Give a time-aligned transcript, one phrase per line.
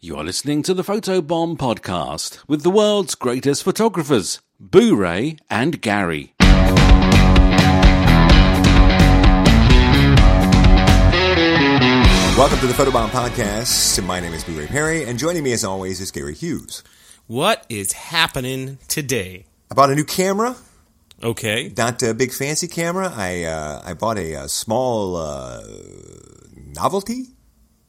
[0.00, 5.80] You are listening to the Photobomb podcast with the world's greatest photographers, Boo Ray and
[5.80, 6.34] Gary.
[12.38, 14.02] Welcome to the Photobomb Podcast.
[14.06, 14.56] My name is B.
[14.56, 16.82] Ray Perry, and joining me as always is Gary Hughes.
[17.26, 19.44] What is happening today?
[19.70, 20.54] I bought a new camera,
[21.22, 21.72] Okay.
[21.76, 23.12] not a big fancy camera.
[23.14, 25.60] I uh, I bought a, uh small uh,
[26.74, 27.26] novelty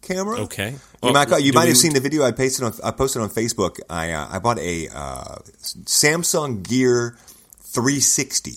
[0.02, 0.40] camera.
[0.42, 0.72] Okay.
[0.72, 3.22] You Oh, might, you might we- have seen the video I posted on I posted
[3.22, 3.80] on Facebook.
[3.90, 5.36] I uh, I bought a uh,
[5.86, 7.18] Samsung Gear
[7.74, 8.52] 360,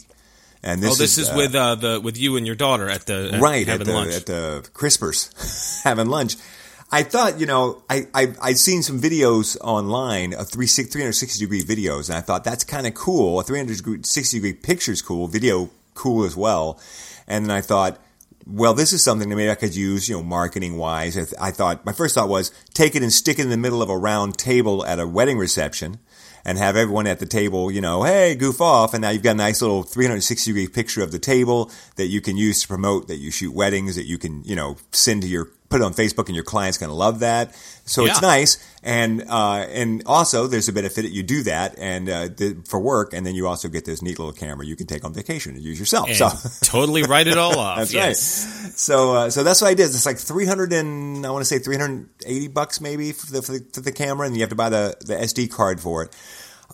[0.63, 3.07] and this oh, this is, uh, with uh, the with you and your daughter at
[3.07, 4.15] the at right at the, lunch.
[4.15, 6.37] at the Crispers having lunch.
[6.95, 11.63] I thought, you know, I, I, I'd seen some videos online of three, 360 degree
[11.63, 13.41] videos, and I thought that's kind of cool.
[13.41, 16.79] A 360 degree picture is cool, video cool as well.
[17.27, 17.99] And then I thought,
[18.47, 21.17] well, this is something that maybe I could use, you know, marketing wise.
[21.17, 23.57] I, th- I thought, my first thought was take it and stick it in the
[23.57, 25.99] middle of a round table at a wedding reception
[26.45, 28.95] and have everyone at the table, you know, hey, goof off.
[28.95, 32.21] And now you've got a nice little 360 degree picture of the table that you
[32.21, 35.29] can use to promote that you shoot weddings that you can, you know, send to
[35.29, 37.55] your, put it on Facebook and your client's going to love that.
[37.85, 38.65] So it's nice.
[38.85, 42.29] And, uh, and also there's a benefit that you do that and, uh,
[42.69, 43.13] for work.
[43.13, 45.63] And then you also get this neat little camera you can take on vacation and
[45.63, 46.09] use yourself.
[46.09, 46.31] and so.
[46.63, 47.79] totally write it all off.
[47.79, 48.63] That's yes.
[48.63, 48.73] right.
[48.75, 49.85] So, uh, so that's what I did.
[49.85, 53.33] It's like three hundred and I want to say three hundred eighty bucks maybe for
[53.33, 55.81] the, for the for the camera, and you have to buy the the SD card
[55.81, 56.17] for it.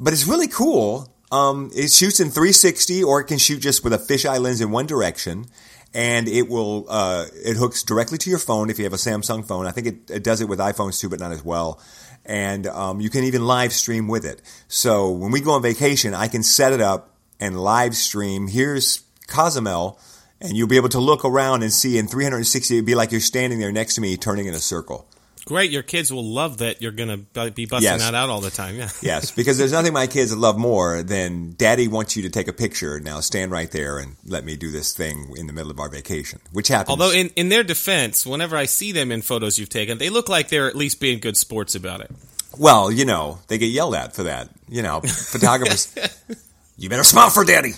[0.01, 1.13] But it's really cool.
[1.31, 4.71] Um, it shoots in 360, or it can shoot just with a fisheye lens in
[4.71, 5.45] one direction,
[5.95, 9.47] and it will uh, it hooks directly to your phone if you have a Samsung
[9.47, 9.67] phone.
[9.67, 11.81] I think it, it does it with iPhones too, but not as well.
[12.25, 14.43] And um, you can even live stream with it.
[14.69, 18.49] So when we go on vacation, I can set it up and live stream.
[18.49, 19.99] Here's Cozumel,
[20.41, 22.75] and you'll be able to look around and see in 360.
[22.75, 25.09] It'd be like you're standing there next to me, turning in a circle.
[25.49, 25.71] Great.
[25.71, 26.83] Your kids will love that.
[26.83, 28.03] You're gonna be busting Yes.
[28.03, 28.77] that out all the time.
[28.77, 28.91] Yeah.
[29.01, 32.53] Yes, because there's nothing my kids love more than Daddy wants you to take a
[32.53, 33.01] picture.
[33.01, 35.89] Now stand right there and let me do this thing in the middle of our
[35.89, 36.91] vacation, which happens.
[36.91, 40.29] Although in, in their defense, whenever I see them in photos you've taken, they look
[40.29, 42.11] like they're at least being good sports about it.
[42.59, 44.51] well, you know, they get yelled at for that.
[44.69, 45.89] You know, photographers,
[46.77, 47.73] you better smile for Daddy.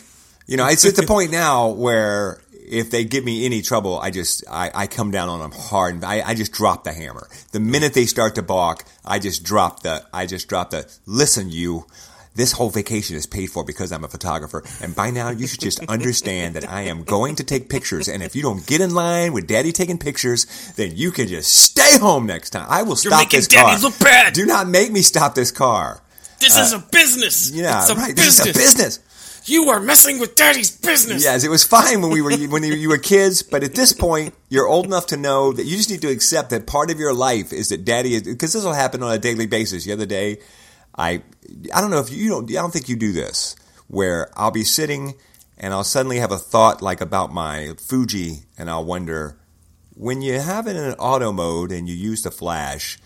[0.49, 4.11] You know, it's at the point now where if they give me any trouble, I
[4.11, 6.05] just I, I come down on them hard.
[6.05, 7.29] I, I just drop the hammer.
[7.53, 11.51] The minute they start to balk, I just drop the I just drop the listen
[11.51, 11.87] you.
[12.33, 15.59] This whole vacation is paid for because I'm a photographer, and by now you should
[15.61, 18.09] just understand that I am going to take pictures.
[18.09, 21.51] And if you don't get in line with Daddy taking pictures, then you can just
[21.53, 22.67] stay home next time.
[22.71, 23.81] I will stop making this Daddy car.
[23.81, 24.33] look bad.
[24.33, 26.03] Do not make me stop this car.
[26.39, 27.51] This is a business.
[27.53, 28.15] Uh, Yeah, it's a right.
[28.17, 28.37] business.
[28.39, 28.99] This is a business.
[29.45, 31.23] You are messing with daddy's business.
[31.23, 34.35] Yes, it was fine when we were when you were kids, but at this point,
[34.49, 37.13] you're old enough to know that you just need to accept that part of your
[37.15, 39.85] life is that daddy is because this will happen on a daily basis.
[39.85, 40.39] The other day,
[40.97, 41.23] I
[41.75, 43.57] I don't know if you, you don't I don't think you do this
[43.89, 45.15] where I'll be sitting
[45.59, 49.37] and I'll suddenly have a thought like about my Fuji and I'll wonder
[49.95, 52.99] when you have it in an auto mode and you use the flash,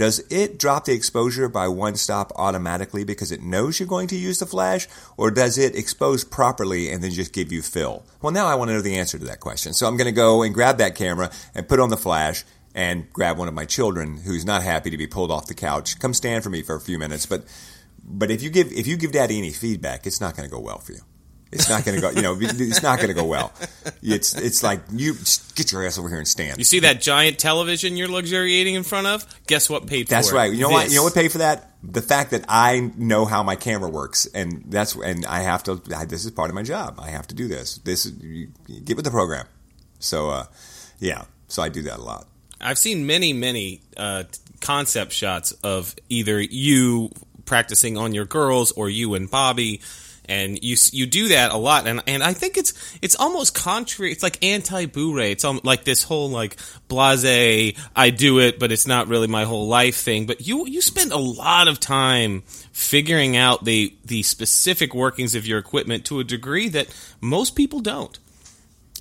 [0.00, 4.16] does it drop the exposure by one stop automatically because it knows you're going to
[4.16, 4.88] use the flash,
[5.18, 8.02] or does it expose properly and then just give you fill?
[8.22, 9.74] Well, now I want to know the answer to that question.
[9.74, 12.44] So I'm going to go and grab that camera and put on the flash
[12.74, 15.98] and grab one of my children who's not happy to be pulled off the couch.
[15.98, 17.44] Come stand for me for a few minutes, but
[18.02, 20.62] but if you give if you give daddy any feedback, it's not going to go
[20.62, 21.02] well for you.
[21.52, 22.10] It's not going to go.
[22.10, 23.52] You know, it's not going to go well.
[24.02, 25.14] It's it's like you
[25.56, 26.58] get your ass over here and stand.
[26.58, 29.26] You see that giant television you're luxuriating in front of?
[29.46, 30.16] Guess what paid for that?
[30.16, 30.34] That's it?
[30.34, 30.52] right.
[30.52, 30.90] You know what?
[30.90, 31.72] You know what paid for that?
[31.82, 35.82] The fact that I know how my camera works, and that's and I have to.
[35.96, 37.00] I, this is part of my job.
[37.00, 37.78] I have to do this.
[37.78, 39.46] This is you, you get with the program.
[39.98, 40.46] So, uh,
[40.98, 41.24] yeah.
[41.48, 42.26] So I do that a lot.
[42.60, 44.24] I've seen many, many uh,
[44.60, 47.10] concept shots of either you
[47.44, 49.80] practicing on your girls or you and Bobby,
[50.30, 51.86] and you you do that a lot.
[51.86, 54.12] And and I think it's it's almost contrary.
[54.12, 55.20] It's like anti Bure.
[55.20, 56.56] It's like this whole like
[56.88, 57.76] blase.
[57.96, 60.26] I do it, but it's not really my whole life thing.
[60.26, 62.42] But you you spend a lot of time
[62.72, 66.86] figuring out the the specific workings of your equipment to a degree that
[67.20, 68.16] most people don't.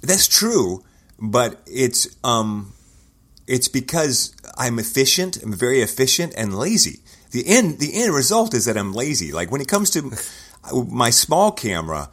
[0.02, 0.84] That's true,
[1.20, 2.74] but it's um,
[3.46, 5.44] it's because I'm efficient.
[5.44, 7.02] I'm very efficient and lazy.
[7.32, 9.32] The end the end result is that I'm lazy.
[9.32, 10.12] Like when it comes to
[10.74, 12.10] my small camera,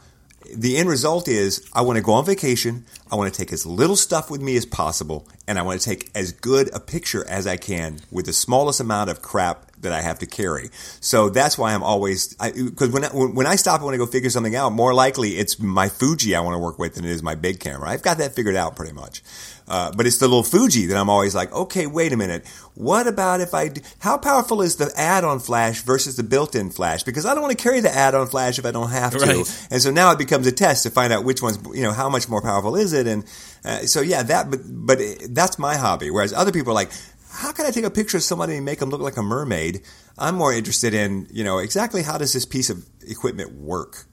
[0.53, 2.85] the end result is I want to go on vacation.
[3.11, 5.89] I want to take as little stuff with me as possible, and I want to
[5.89, 9.93] take as good a picture as I can with the smallest amount of crap that
[9.93, 10.69] I have to carry.
[10.99, 14.05] So that's why I'm always because when I, when I stop and want to go
[14.05, 17.11] figure something out, more likely it's my Fuji I want to work with than it
[17.11, 17.89] is my big camera.
[17.89, 19.21] I've got that figured out pretty much.
[19.69, 22.47] Uh, but it's the little Fuji that I'm always like, okay, wait a minute.
[22.75, 23.67] What about if I?
[23.67, 27.03] Do, how powerful is the add-on flash versus the built-in flash?
[27.03, 29.19] Because I don't want to carry the add-on flash if I don't have to.
[29.19, 29.67] Right.
[29.69, 32.07] And so now it becomes a test to find out which one's, you know, how
[32.07, 33.07] much more powerful is it?
[33.07, 33.25] And
[33.65, 34.49] uh, so yeah, that.
[34.49, 34.99] But but
[35.31, 36.11] that's my hobby.
[36.11, 36.91] Whereas other people are like,
[37.31, 39.81] how can I take a picture of somebody and make them look like a mermaid?
[40.17, 44.05] I'm more interested in, you know, exactly how does this piece of equipment work?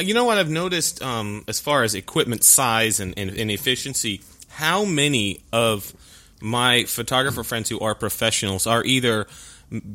[0.00, 4.22] You know what I've noticed um, as far as equipment size and, and, and efficiency
[4.56, 5.92] how many of
[6.40, 9.26] my photographer friends who are professionals are either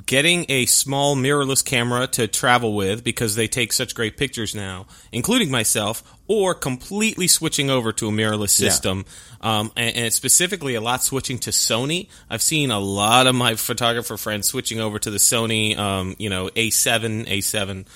[0.06, 4.86] getting a small mirrorless camera to travel with because they take such great pictures now,
[5.12, 9.06] including myself, or completely switching over to a mirrorless system.
[9.42, 9.60] Yeah.
[9.60, 12.10] Um, and, and, specifically, a lot switching to Sony.
[12.30, 16.30] I've seen a lot of my photographer friends switching over to the Sony, um, you
[16.30, 17.88] know, A7, A7.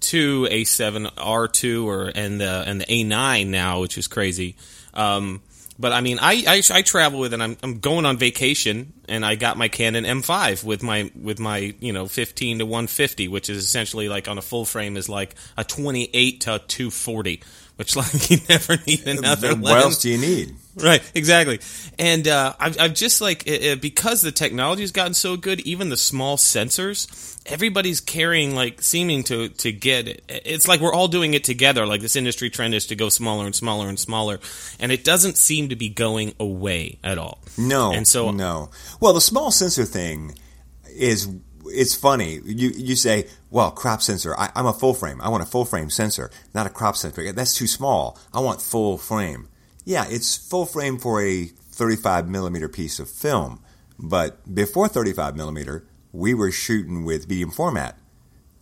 [0.00, 4.54] 2 A7 R2 or and the and the A9 now, which is crazy.
[4.94, 5.42] Um,
[5.78, 9.24] but I mean, I, I, I travel with, and I'm, I'm going on vacation, and
[9.24, 13.48] I got my Canon M5 with my with my you know 15 to 150, which
[13.48, 17.42] is essentially like on a full frame is like a 28 to 240,
[17.76, 19.54] which like you never need another.
[19.54, 19.84] What lens.
[19.84, 20.56] else do you need?
[20.88, 21.58] Right, exactly.
[21.98, 25.60] And uh, I've, I've just like it, it, because the technology has gotten so good,
[25.60, 30.24] even the small sensors, everybody's carrying like seeming to to get it.
[30.28, 31.84] It's like we're all doing it together.
[31.84, 34.38] Like this industry trend is to go smaller and smaller and smaller,
[34.78, 37.38] and it doesn't seem to be going away at all.
[37.56, 38.70] No, and so no.
[39.00, 40.38] Well, the small sensor thing
[40.86, 41.28] is
[41.66, 42.40] it's funny.
[42.44, 44.34] You you say, well, crop sensor.
[44.36, 45.20] I, am a full frame.
[45.20, 47.32] I want a full frame sensor, not a crop sensor.
[47.32, 48.18] That's too small.
[48.32, 49.48] I want full frame.
[49.88, 53.62] Yeah, it's full frame for a 35 millimeter piece of film,
[53.98, 57.96] but before 35 millimeter, we were shooting with medium format.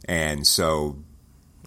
[0.05, 1.03] And so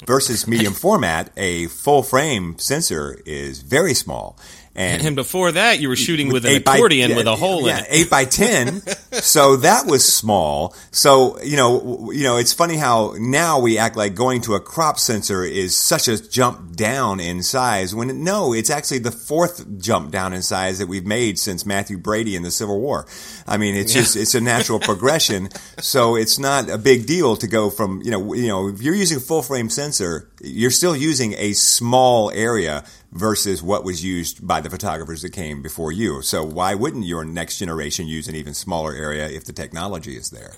[0.06, 4.40] versus medium format, a full frame sensor is very small.
[4.80, 7.68] And, and, before that, you were shooting with, with an accordion by, with a hole
[7.68, 7.88] yeah, in it.
[7.90, 8.80] Eight by ten.
[9.12, 10.74] so that was small.
[10.92, 14.62] So you know, you know, it's funny how now we act like going to a
[14.62, 17.94] crop sensor is such a jump down in size.
[17.94, 21.98] When no, it's actually the fourth jump down in size that we've made since Mathew
[21.98, 23.06] Brady in the Civil War.
[23.46, 24.02] I mean, it's yeah.
[24.04, 25.50] just it's a natural progression.
[25.80, 28.96] So it's not a big deal to go from you know you know if you're
[28.96, 34.46] using a full frame sensor, you're still using a small area versus what was used
[34.46, 36.22] by the photographers that came before you.
[36.22, 40.30] So why wouldn't your next generation use an even smaller area if the technology is
[40.30, 40.54] there?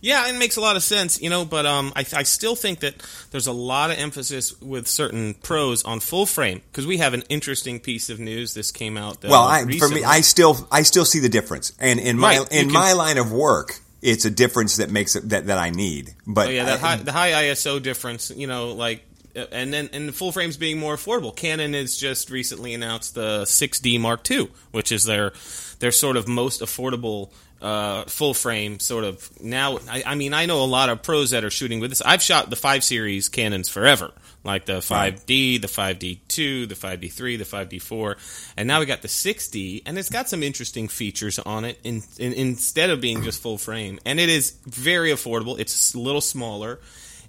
[0.00, 1.44] Yeah, it makes a lot of sense, you know.
[1.44, 2.94] But um, I, I still think that
[3.30, 7.22] there's a lot of emphasis with certain pros on full frame because we have an
[7.28, 8.54] interesting piece of news.
[8.54, 9.24] This came out.
[9.24, 12.38] Uh, well, I, for me, I still I still see the difference, and in my
[12.38, 15.58] right, in can, my line of work, it's a difference that makes it that, that
[15.58, 16.14] I need.
[16.26, 19.04] But oh yeah, that high, the high ISO difference, you know, like
[19.36, 21.34] uh, and then and the full frames being more affordable.
[21.34, 25.32] Canon has just recently announced the 6D Mark II, which is their
[25.80, 29.78] their sort of most affordable uh, full frame sort of now.
[29.88, 32.02] I, I, mean, I know a lot of pros that are shooting with this.
[32.02, 34.12] I've shot the five series Canons forever,
[34.44, 39.82] like the 5D, the 5D2, the 5D3, the 5D4, and now we got the 6D,
[39.86, 41.78] and it's got some interesting features on it.
[41.82, 45.58] In, in, instead of being just full frame, and it is very affordable.
[45.58, 46.78] It's a little smaller.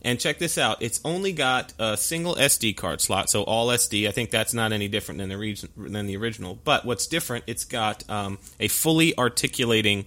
[0.02, 0.82] And check this out.
[0.82, 4.08] It's only got a single SD card slot, so all SD.
[4.08, 6.58] I think that's not any different than the region, than the original.
[6.64, 7.44] But what's different?
[7.48, 10.06] It's got um, a fully articulating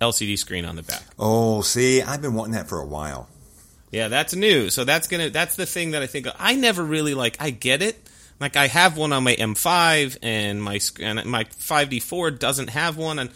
[0.00, 1.02] LCD screen on the back.
[1.18, 3.28] Oh, see, I've been wanting that for a while.
[3.90, 4.70] Yeah, that's new.
[4.70, 7.36] So that's gonna that's the thing that I think I never really like.
[7.40, 7.96] I get it.
[8.40, 13.20] Like I have one on my M5 and my and my 5D4 doesn't have one
[13.20, 13.30] and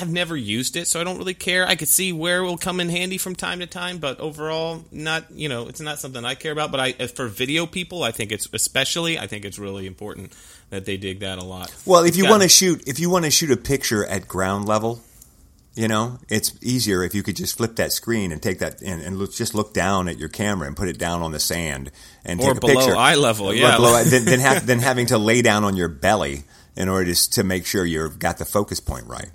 [0.00, 1.66] I've never used it, so I don't really care.
[1.66, 4.84] I could see where it will come in handy from time to time, but overall,
[4.90, 6.70] not you know, it's not something I care about.
[6.70, 10.32] But I, for video people, I think it's especially, I think it's really important
[10.70, 11.74] that they dig that a lot.
[11.84, 14.66] Well, if you want to shoot, if you want to shoot a picture at ground
[14.66, 15.02] level,
[15.74, 19.02] you know, it's easier if you could just flip that screen and take that and,
[19.02, 21.90] and look, just look down at your camera and put it down on the sand
[22.24, 22.96] and or take a below picture.
[22.96, 23.76] eye level, yeah.
[23.76, 26.44] Below, than, than, have, than having to lay down on your belly
[26.76, 29.30] in order to, to make sure you've got the focus point right.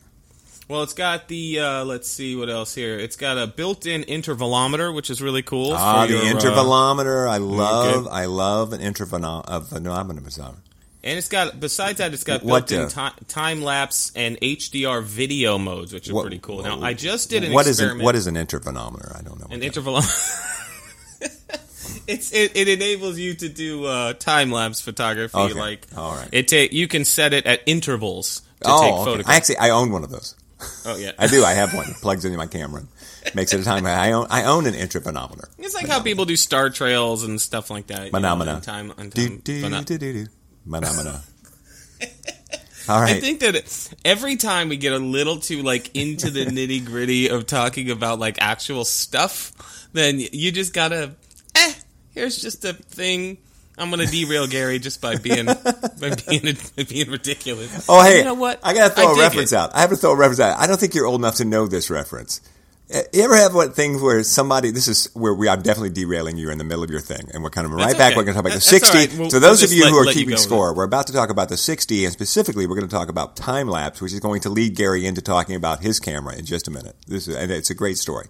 [0.69, 2.99] Well, it's got the uh, let's see what else here.
[2.99, 5.73] It's got a built-in intervalometer, which is really cool.
[5.73, 7.27] Ah, the your, uh, intervalometer.
[7.27, 8.07] Uh, I love.
[8.07, 10.55] I love an intervalometer.
[11.01, 15.91] And it's got besides that, it's got built-in uh, time lapse and HDR video modes,
[15.91, 16.61] which are what, pretty cool.
[16.61, 17.95] Now, I just did an what experiment.
[17.95, 19.17] Is an, what is an intervalometer?
[19.17, 19.47] I don't know.
[19.49, 20.45] An intervalometer.
[22.07, 25.35] it's it, it, enables you to do uh, time lapse photography.
[25.35, 25.53] Okay.
[25.55, 29.03] Like, all right, it ta- you can set it at intervals to oh, take okay.
[29.03, 29.29] photographs.
[29.29, 30.35] I actually I own one of those.
[30.85, 31.43] Oh yeah, I do.
[31.43, 31.93] I have one.
[32.01, 32.83] Plugs into my camera.
[33.33, 33.85] Makes it a time.
[33.85, 34.27] I own.
[34.29, 35.47] I own an interphenometer.
[35.57, 38.05] It's like how people do star trails and stuff like that.
[38.05, 38.53] know, Phenomena.
[38.55, 40.25] on time, Do do do do do.
[40.69, 41.21] Phenomena.
[42.89, 43.17] All right.
[43.17, 47.29] I think that every time we get a little too like into the nitty gritty
[47.29, 51.11] of talking about like actual stuff, then you just gotta,
[51.53, 51.73] eh,
[52.15, 53.37] here's just a thing.
[53.79, 57.85] I'm gonna derail Gary just by being by being by being ridiculous.
[57.89, 58.59] Oh, hey, you know what?
[58.63, 59.55] I gotta throw I a reference it.
[59.57, 59.75] out.
[59.75, 60.59] I have to throw a reference out.
[60.59, 62.41] I don't think you're old enough to know this reference.
[62.93, 64.71] Uh, You ever have what things where somebody?
[64.71, 65.47] This is where we.
[65.47, 67.85] I'm definitely derailing you in the middle of your thing, and we're kind of right
[67.95, 68.15] That's back.
[68.15, 68.97] We're going to talk about the That- that's 60.
[68.97, 69.17] all right.
[69.19, 71.29] We'll- so those we'll of you let- who are keeping score, we're about to talk
[71.29, 74.41] about the 60, and specifically, we're going to talk about time lapse, which is going
[74.41, 76.95] to lead Gary into talking about his camera in just a minute.
[77.07, 78.25] This is, and it's a great story.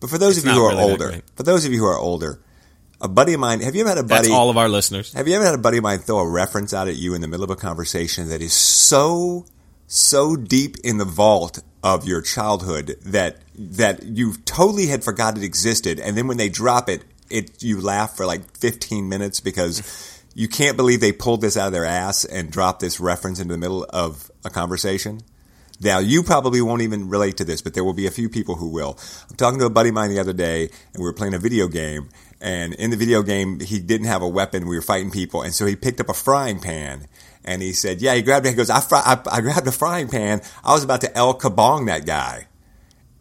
[0.00, 1.84] But for those It's of you who are really older, for those of you who
[1.86, 2.40] are older,
[3.00, 3.60] a buddy of mine.
[3.60, 4.28] Have you ever had a buddy?
[4.28, 5.12] That's all of our listeners.
[5.12, 7.20] Have you ever had a buddy of mine throw a reference out at you in
[7.20, 9.46] the middle of a conversation that is so
[9.86, 15.44] so deep in the vault of your childhood that that you totally had forgot it
[15.44, 20.22] existed, and then when they drop it, it you laugh for like 15 minutes because
[20.34, 23.54] you can't believe they pulled this out of their ass and dropped this reference into
[23.54, 25.20] the middle of a conversation.
[25.84, 28.56] Now, you probably won't even relate to this, but there will be a few people
[28.56, 28.98] who will.
[29.30, 30.62] I'm talking to a buddy of mine the other day,
[30.94, 32.08] and we were playing a video game.
[32.40, 34.66] And in the video game, he didn't have a weapon.
[34.66, 35.42] We were fighting people.
[35.42, 37.06] And so he picked up a frying pan.
[37.44, 38.50] And he said, Yeah, he grabbed it.
[38.50, 40.40] He goes, I, fry, I, I grabbed a frying pan.
[40.64, 42.46] I was about to El Kabong that guy.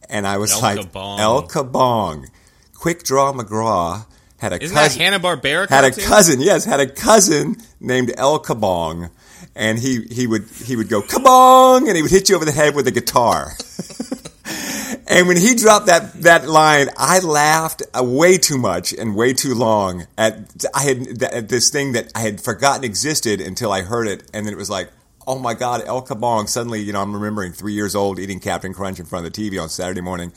[0.10, 1.20] And I was El like, Kabong.
[1.20, 2.28] El Kabong.
[2.74, 4.06] Quick Draw McGraw
[4.40, 5.70] had a Isn't cousin that Hanna Barbera?
[5.70, 9.10] had a cousin, yes, had a cousin named El Kabong,
[9.56, 12.52] and he he would he would go kabong, and he would hit you over the
[12.52, 13.52] head with a guitar.
[15.08, 19.34] and when he dropped that that line, I laughed uh, way too much and way
[19.34, 20.38] too long at
[20.74, 24.46] I had at this thing that I had forgotten existed until I heard it, and
[24.46, 24.90] then it was like.
[25.26, 26.50] Oh my God, El Kabong!
[26.50, 29.50] Suddenly, you know, I'm remembering three years old eating Captain Crunch in front of the
[29.50, 30.34] TV on Saturday morning,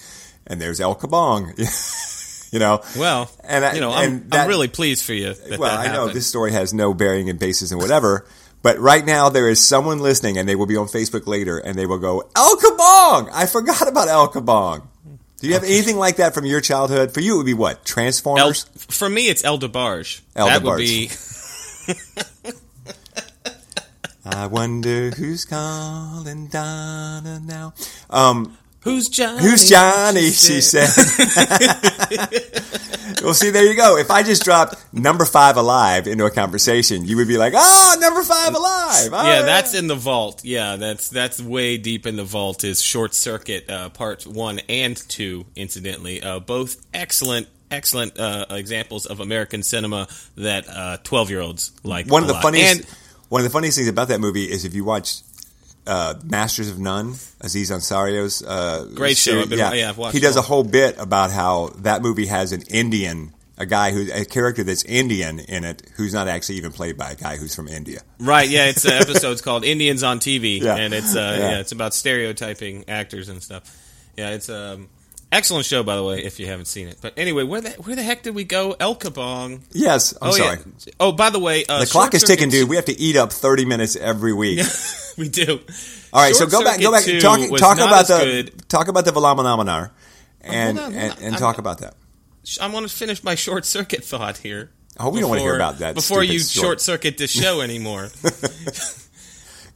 [0.47, 1.51] and there's El Kabong.
[2.53, 5.35] you know, Well, And I- you know, I'm, that- I'm really pleased for you.
[5.59, 8.27] Well, I know this story has no bearing and basis and whatever,
[8.67, 11.79] but right now there is someone listening, and they will be on Facebook later, and
[11.79, 13.31] they will go, El Kabong!
[13.33, 14.83] I forgot about El Kabong.
[15.39, 17.15] Do you have anything like that from your childhood?
[17.15, 17.77] For you, it would be what?
[17.77, 18.65] El, Transformers?
[18.77, 20.21] for me, it's El DeBarge.
[20.35, 21.11] El that would be
[24.27, 27.73] I wonder who's calling Donna now.
[28.11, 29.43] Um, who's Johnny?
[29.43, 30.31] who's Johnny?
[30.31, 30.89] She said.
[33.23, 33.97] well, see, there you go.
[33.97, 37.97] If I just dropped number five alive into a conversation, you would be like, "Oh,
[38.01, 39.47] number five alive." All Yeah, right.
[39.47, 40.45] that's in the vault.
[40.45, 42.65] Yeah, that's that's way deep in the vault.
[42.65, 49.07] Is Short Circuit uh, Part One and Two, incidentally, uh, both excellent, excellent uh, examples
[49.07, 52.07] of American cinema that twelve year olds like.
[52.11, 52.43] one of the lot.
[52.43, 52.87] funniest And
[53.29, 55.21] one of the funniest things about that movie is if you watch
[55.87, 59.47] uh, Masters of None, Aziz Ansari's uh, Great show.
[59.47, 62.63] been- yeah, I've watched he does a whole bit about how that movie has an
[62.69, 66.97] Indian, a guy who a character that's Indian in it, who's not actually even played
[66.97, 68.01] by a guy who's from India.
[68.19, 70.77] Right, yeah, it's an episode's called Indians on TV, Yeah.
[70.77, 71.51] and it's uh, Yeah.
[71.53, 71.59] yeah.
[71.61, 73.63] it's about stereotyping actors and stuff.
[74.17, 74.89] Yeah, it's um
[75.33, 76.99] excellent show by the way if you haven't seen it.
[77.01, 78.75] But anyway, where the where the heck did we go?
[78.79, 79.61] El Kabong.
[79.73, 80.59] Yes, I'm oh sorry.
[80.87, 80.93] yeah.
[81.01, 82.69] Oh, by the way, uh, The clock is ticking, dude.
[82.69, 84.61] We have to eat up 30 minutes every week.
[85.19, 85.61] we do.
[86.13, 88.19] All right, Short so go back, go back, 2 talk, talk about the
[88.51, 88.69] good.
[88.69, 89.91] talk about the Velamananar,
[90.43, 91.19] and hold on, hold and, on.
[91.25, 91.95] and I'm- talk about that.
[92.61, 94.71] I want to finish my short circuit thought here.
[95.01, 97.61] Oh, we don't want to hear about that before you short- short circuit this show
[97.61, 98.09] anymore.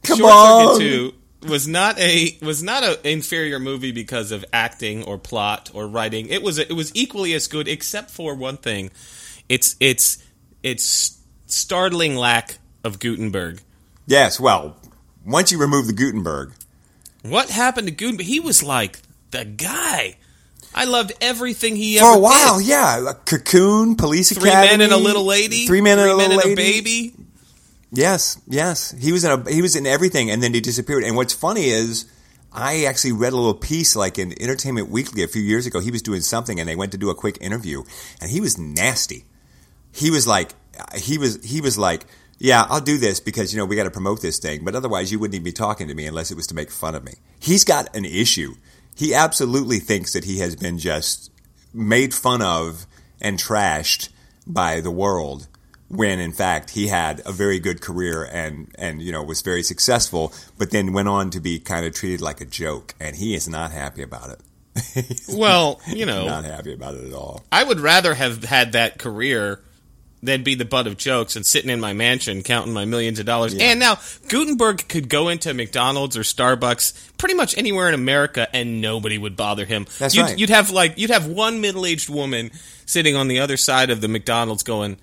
[0.03, 0.73] Come Short on.
[0.75, 1.13] Circuit Two
[1.47, 6.27] was not a was not an inferior movie because of acting or plot or writing.
[6.27, 8.91] It was it was equally as good, except for one thing.
[9.49, 10.17] It's it's
[10.63, 11.17] it's
[11.47, 13.61] startling lack of Guttenberg.
[14.07, 14.77] Yes, well,
[15.25, 16.51] once you remove the Guttenberg,
[17.23, 18.25] What happened to Guttenberg?
[18.25, 18.99] He was like
[19.31, 20.17] the guy.
[20.73, 22.67] I loved everything he for ever a while, did.
[22.67, 25.65] yeah, Cocoon, Police Three Academy, men and a little lady.
[25.67, 27.13] three men and a Three little men lady, and a baby.
[27.91, 31.03] Yes, yes, he was in a he was in everything, and then he disappeared.
[31.03, 32.05] And what's funny is,
[32.53, 35.81] I actually read a little piece like in Entertainment Weekly a few years ago.
[35.81, 37.83] He was doing something, and they went to do a quick interview,
[38.21, 39.25] and he was nasty.
[39.91, 40.51] He was like,
[40.95, 42.05] he was he was like,
[42.39, 45.11] yeah, I'll do this because you know we got to promote this thing, but otherwise
[45.11, 47.15] you wouldn't even be talking to me unless it was to make fun of me.
[47.41, 48.55] He's got an issue.
[48.95, 51.29] He absolutely thinks that he has been just
[51.73, 52.85] made fun of
[53.19, 54.09] and trashed
[54.47, 55.47] by the world
[55.91, 59.63] when in fact he had a very good career and and you know was very
[59.63, 63.35] successful but then went on to be kind of treated like a joke and he
[63.35, 64.39] is not happy about it
[65.27, 68.99] Well, you know, not happy about it at all I would rather have had that
[68.99, 69.61] career
[70.23, 73.25] they'd be the butt of jokes and sitting in my mansion counting my millions of
[73.25, 73.55] dollars.
[73.55, 78.81] And now Guttenberg could go into McDonald's or Starbucks, pretty much anywhere in America, and
[78.81, 79.87] nobody would bother him.
[79.99, 80.37] That's you'd, right.
[80.37, 82.51] You'd have like you'd have one middle aged woman
[82.85, 84.97] sitting on the other side of the McDonald's going.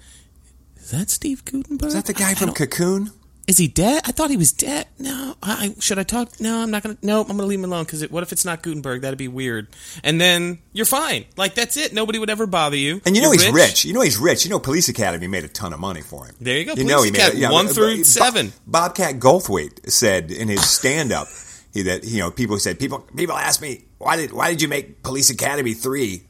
[0.89, 1.89] Is that Steve Guttenberg?
[1.89, 3.11] Is that the guy I from don't- Cocoon?
[3.47, 4.03] is he dead?
[4.07, 4.87] I thought he was dead.
[4.99, 6.39] No, I, should I talk?
[6.41, 6.97] No, I'm not gonna.
[7.03, 9.03] No, I'm gonna leave him alone because what if it's not Guttenberg?
[9.03, 9.69] That'd be weird.
[10.03, 11.27] And then you're fine.
[11.37, 11.93] Like that's it.
[11.93, 13.03] Nobody would ever bother you.
[13.05, 13.85] And you know You're he's rich.
[13.85, 14.45] You know he's rich.
[14.45, 16.35] You know Police Academy made a ton of money for him.
[16.41, 16.71] There you go.
[16.73, 17.43] You Police know he made Academy, it.
[17.43, 18.53] Yeah, one but- through but seven.
[18.67, 21.29] Bob- Bobcat Goldthwait said in his stand-up
[21.75, 24.69] he, that you know people said people people ask me why did why did you
[24.69, 26.23] make Police Academy three?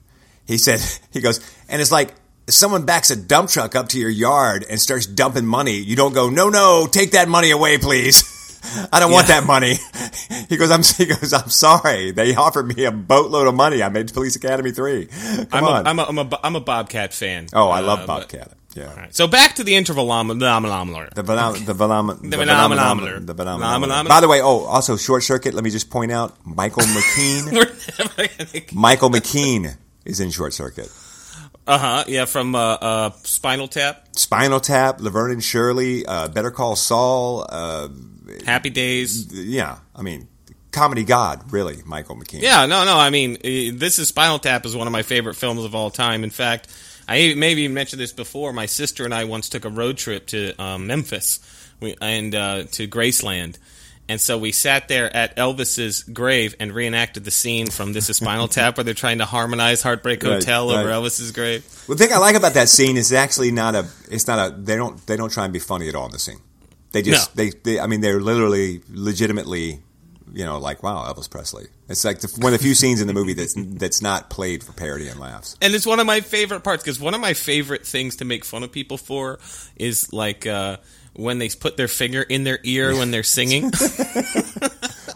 [0.47, 0.81] He said
[1.12, 2.15] he goes and it's like
[2.49, 5.76] someone backs a dump truck up to your yard and starts dumping money.
[5.78, 8.35] You don't go no no take that money away please.
[8.93, 9.76] I don't want that money.
[10.49, 10.83] He goes, I'm.
[10.83, 12.11] He goes, I'm sorry.
[12.11, 13.83] They offered me a boatload of money.
[13.83, 15.07] I made Police Academy three.
[15.07, 15.87] Come I'm on.
[15.87, 17.49] a, I'm, a, I'm, a, I'm a Bobcat fan.
[17.52, 18.52] oh, I love Uh, but- Bobcat.
[18.75, 18.88] Yeah.
[18.88, 19.14] all right.
[19.14, 20.38] So back to the intervalometer.
[21.14, 23.26] The the phenom- the phenomenon- the phenomenon.
[23.35, 24.07] Phenomenon.
[24.09, 25.52] By the way, oh, also short circuit.
[25.55, 27.52] Let me just point out Michael McKean.
[27.52, 27.67] We're
[27.99, 28.64] never gonna.
[28.73, 29.76] Michael McKean
[30.07, 30.90] is in short circuit.
[31.69, 32.05] Uh huh.
[32.09, 37.47] Yeah, from uh, uh, Spinal Tap, Spinal Tap, Laverne and Shirley, uh, Better Call Saul.
[37.49, 37.89] Uh,
[38.47, 39.33] Happy Days.
[39.33, 40.29] yeah, I mean,
[40.73, 42.41] comedy god, really, Michael McKean.
[42.41, 42.97] Yeah, no, no.
[42.97, 46.25] I mean, this is Spinal Tap is one of my favorite films of all time.
[46.25, 46.69] In fact,
[47.07, 48.53] I maybe even mentioned this before.
[48.55, 51.41] My sister and I once took a road trip to um, Memphis
[51.81, 53.59] we, and uh, to Graceland.
[54.09, 58.17] And so we sat there at Elvis's grave and reenacted the scene from This Is
[58.17, 60.95] Spinal Tap, where they're trying to harmonize Heartbreak Right, Hotel over right.
[60.95, 61.62] Elvis's grave.
[61.87, 63.87] The thing I like about that scene is actually not a.
[64.11, 64.55] It's not a.
[64.57, 65.07] They don't.
[65.07, 66.41] They don't try and be funny at all in the scene.
[66.93, 67.37] They just.
[67.37, 67.45] No.
[67.45, 67.81] They, they.
[67.81, 69.83] I mean, they're literally, legitimately.
[70.31, 71.69] You know, like wow, Elvis Presley.
[71.88, 74.62] It's like the, one of the few scenes in the movie that's that's not played
[74.62, 75.57] for parody and laughs.
[75.62, 78.45] And it's one of my favorite parts because one of my favorite things to make
[78.45, 79.38] fun of people for
[79.77, 80.77] is like uh,
[81.19, 83.71] when they put their finger in their ear when they're singing.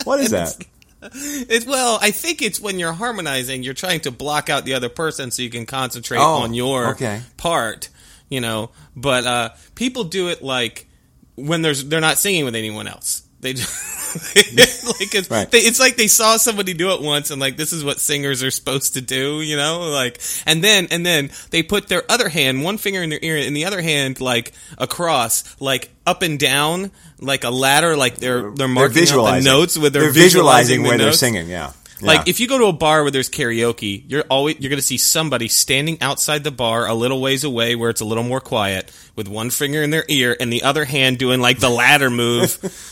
[0.04, 0.56] What is that?
[1.14, 4.88] It, well, I think it's when you're harmonizing, you're trying to block out the other
[4.88, 7.23] person so you can concentrate Oh, on your okay.
[7.37, 7.88] part,
[8.28, 8.71] you know.
[8.94, 10.87] But uh, people do it like
[11.35, 13.23] when there's they're not singing with anyone else.
[13.42, 13.70] They just,
[14.37, 15.50] like it's, Right.
[15.50, 18.42] they, it's like they saw somebody do it once and like this is what singers
[18.42, 22.28] are supposed to do, you know, like and then and then they put their other
[22.28, 26.38] hand, one finger in their ear, and the other hand like across, like up and
[26.38, 29.44] down, like a ladder, like they're they're marking out the visualizing.
[29.44, 31.48] notes with their They're visualizing the where they're singing.
[31.48, 31.72] Yeah.
[32.00, 32.31] Like Yeah.
[32.31, 34.98] if you go to a bar where there's karaoke, you're always you're going to see
[34.98, 38.90] somebody standing outside the bar a little ways away where it's a little more quiet
[39.14, 42.59] with one finger in their ear and the other hand doing like the ladder move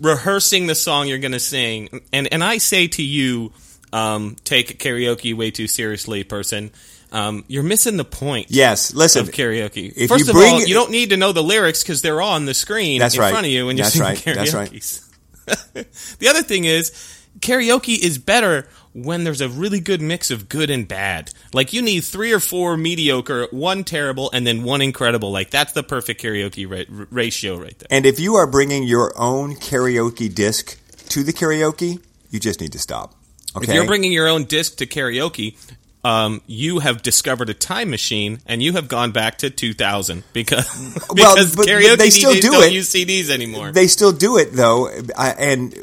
[0.00, 2.02] rehearsing the song you're going to sing.
[2.12, 3.52] And and I say to you
[3.92, 6.70] um, take karaoke way too seriously, person.
[7.10, 8.48] Um, you're missing the point.
[8.50, 8.92] yes.
[8.92, 9.22] Listen.
[9.22, 9.92] Of karaoke.
[9.96, 12.20] if First you of bring- all, you don't need to know the lyrics because they're
[12.20, 13.30] on the screen That's in right.
[13.30, 14.24] front of you when you're That's singing right.
[14.36, 14.70] That's right.
[14.70, 16.16] karaoke.
[16.18, 16.90] the other thing is,
[17.40, 18.68] karaoke is better
[19.04, 21.30] when there's a really good mix of good and bad.
[21.52, 25.30] Like you need three or four mediocre, one terrible, and then one incredible.
[25.30, 27.88] Like that's the perfect karaoke ra- ratio right there.
[27.90, 30.78] And if you are bringing your own karaoke disc
[31.10, 33.14] to the karaoke, you just need to stop.
[33.56, 33.68] Okay.
[33.70, 35.56] If you're bringing your own disc to karaoke.
[36.04, 40.64] Um, you have discovered a time machine, and you have gone back to 2000 because
[41.08, 42.72] Well, because but- but karaoke they still DJs do don't it.
[42.72, 43.72] use CDs anymore.
[43.72, 45.74] They still do it though, and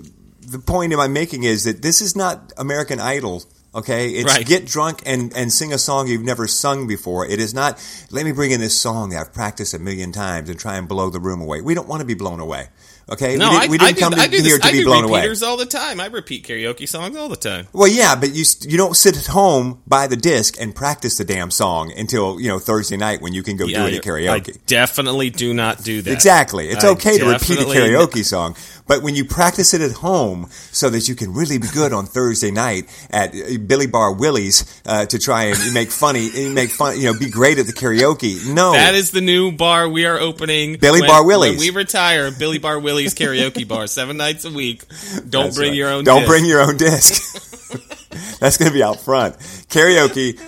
[0.47, 3.43] the point am I'm making is that this is not American Idol.
[3.73, 4.45] Okay, it's Right.
[4.45, 7.25] get drunk and, and sing a song you've never sung before.
[7.25, 7.77] It is not.
[8.09, 10.87] Let me bring in this song that I've practiced a million times and try and
[10.87, 11.59] blow the room away.
[11.59, 12.69] We don't want to be blown away.
[13.07, 14.59] Okay, no, we, I, didn't- we didn't I come do, to, I do here this,
[14.61, 15.29] to I be do blown away.
[15.45, 15.99] all the time.
[15.99, 17.67] I repeat karaoke songs all the time.
[17.71, 21.23] Well, yeah, but you you don't sit at home buy the disc and practice the
[21.23, 24.27] damn song until you know Thursday night when you can go do it at you're-
[24.27, 24.57] I karaoke.
[24.65, 26.11] definitely do not do that.
[26.11, 26.69] Exactly.
[26.69, 28.55] It's I okay to repeat a karaoke song,
[28.87, 32.07] but when you practice it at home so that you can really be good on
[32.07, 36.97] Thursday night at uh, Billy Bar Willie's uh, to try and make funny, make fun,
[36.99, 38.51] you know, be great at the karaoke.
[38.51, 40.77] No, That is the new bar we are opening.
[40.79, 41.51] Billy when- Bar Willie's.
[41.59, 44.83] When we retire, Billy Bar Willie's karaoke bar, seven nights a week.
[45.29, 45.77] Don't That's bring right.
[45.77, 46.03] your own.
[46.03, 46.29] Don't disc.
[46.29, 48.39] bring your own disc.
[48.39, 49.37] That's going to be out front.
[49.69, 50.39] Karaoke.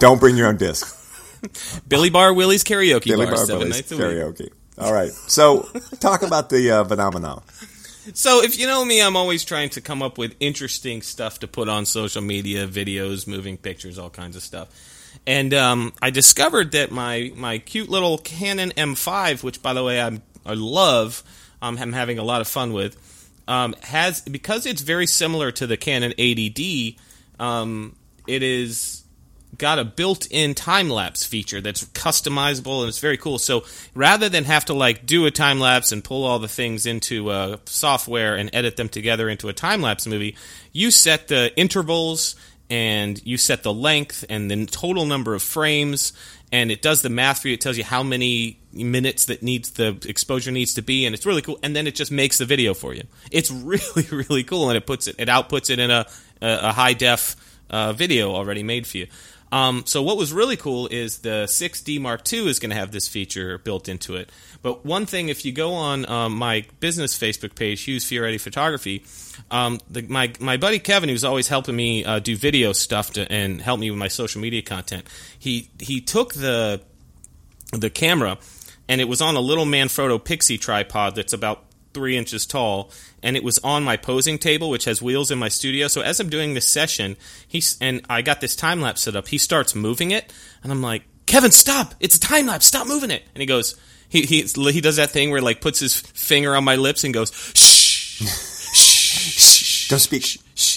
[0.00, 0.98] Don't bring your own disc.
[1.88, 4.04] Billy Bar Willie's karaoke Billy bar, Bar seven Willie's nights a week.
[4.06, 4.48] karaoke.
[4.78, 5.10] All right.
[5.10, 5.62] So
[6.00, 7.42] talk about the uh, phenomenon.
[8.14, 11.48] So if you know me, I'm always trying to come up with interesting stuff to
[11.48, 14.68] put on social media, videos, moving pictures, all kinds of stuff.
[15.26, 20.00] And um, I discovered that my my cute little Canon M5, which by the way
[20.00, 21.22] I'm, I love,
[21.62, 22.96] um, I'm having a lot of fun with,
[23.48, 26.98] um, has because it's very similar to the Canon 80D.
[27.38, 27.96] Um,
[28.26, 29.02] it is
[29.58, 33.38] got a built-in time lapse feature that's customizable and it's very cool.
[33.38, 36.86] So rather than have to like do a time lapse and pull all the things
[36.86, 40.36] into uh, software and edit them together into a time lapse movie,
[40.72, 42.34] you set the intervals
[42.70, 46.14] and you set the length and the total number of frames
[46.52, 47.54] and it does the math for you.
[47.54, 51.24] It tells you how many minutes that needs the exposure needs to be, and it's
[51.24, 51.58] really cool.
[51.62, 53.04] And then it just makes the video for you.
[53.30, 56.06] It's really really cool, and it puts it it outputs it in a
[56.42, 57.36] a, high def
[57.70, 59.06] uh, video already made for you.
[59.52, 62.90] Um, so what was really cool is the 6D Mark II is going to have
[62.90, 64.30] this feature built into it.
[64.62, 69.04] But one thing, if you go on um, my business Facebook page, Hughes Fioretti Photography,
[69.50, 73.30] um, the, my my buddy Kevin, who's always helping me uh, do video stuff to,
[73.30, 75.06] and help me with my social media content,
[75.38, 76.80] he he took the
[77.72, 78.38] the camera
[78.88, 82.90] and it was on a little Manfrotto PIXI tripod that's about three inches tall,
[83.22, 85.88] and it was on my posing table, which has wheels in my studio.
[85.88, 89.28] So as I'm doing this session, he's and I got this time lapse set up.
[89.28, 91.94] He starts moving it, and I'm like, Kevin, stop!
[92.00, 92.66] It's a time lapse.
[92.66, 93.22] Stop moving it.
[93.34, 93.76] And he goes,
[94.08, 97.14] he he he does that thing where like puts his finger on my lips and
[97.14, 100.24] goes, shh, shh, shh, Don't speak.
[100.24, 100.71] shh, shh.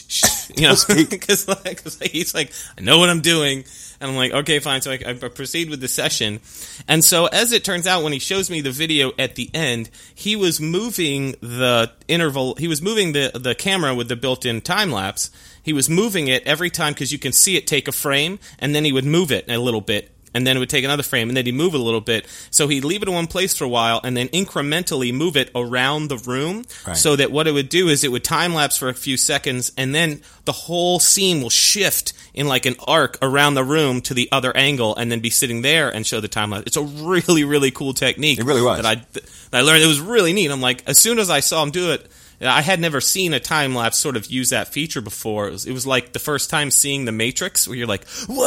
[0.55, 0.75] You know,
[1.09, 3.65] because like, 'cause he's like, I know what I'm doing.
[3.99, 4.81] And I'm like, okay, fine.
[4.81, 6.39] So I, I proceed with the session.
[6.87, 9.89] And so, as it turns out, when he shows me the video at the end,
[10.13, 14.61] he was moving the interval, he was moving the, the camera with the built in
[14.61, 15.31] time lapse.
[15.63, 18.75] He was moving it every time because you can see it take a frame, and
[18.75, 20.11] then he would move it a little bit.
[20.35, 22.27] And then it would take another frame, and then he'd move it a little bit.
[22.51, 25.49] So he'd leave it in one place for a while, and then incrementally move it
[25.55, 26.65] around the room.
[26.85, 26.97] Right.
[26.97, 29.71] So that what it would do is it would time lapse for a few seconds,
[29.77, 34.13] and then the whole scene will shift in like an arc around the room to
[34.13, 36.67] the other angle, and then be sitting there and show the time lapse.
[36.67, 38.37] It's a really, really cool technique.
[38.37, 38.81] It really was.
[38.81, 39.83] that I that I learned.
[39.83, 40.51] It was really neat.
[40.51, 42.05] I'm like, as soon as I saw him do it.
[42.41, 45.47] I had never seen a time lapse sort of use that feature before.
[45.47, 48.45] It was, it was like the first time seeing The Matrix, where you're like, "Whoa!"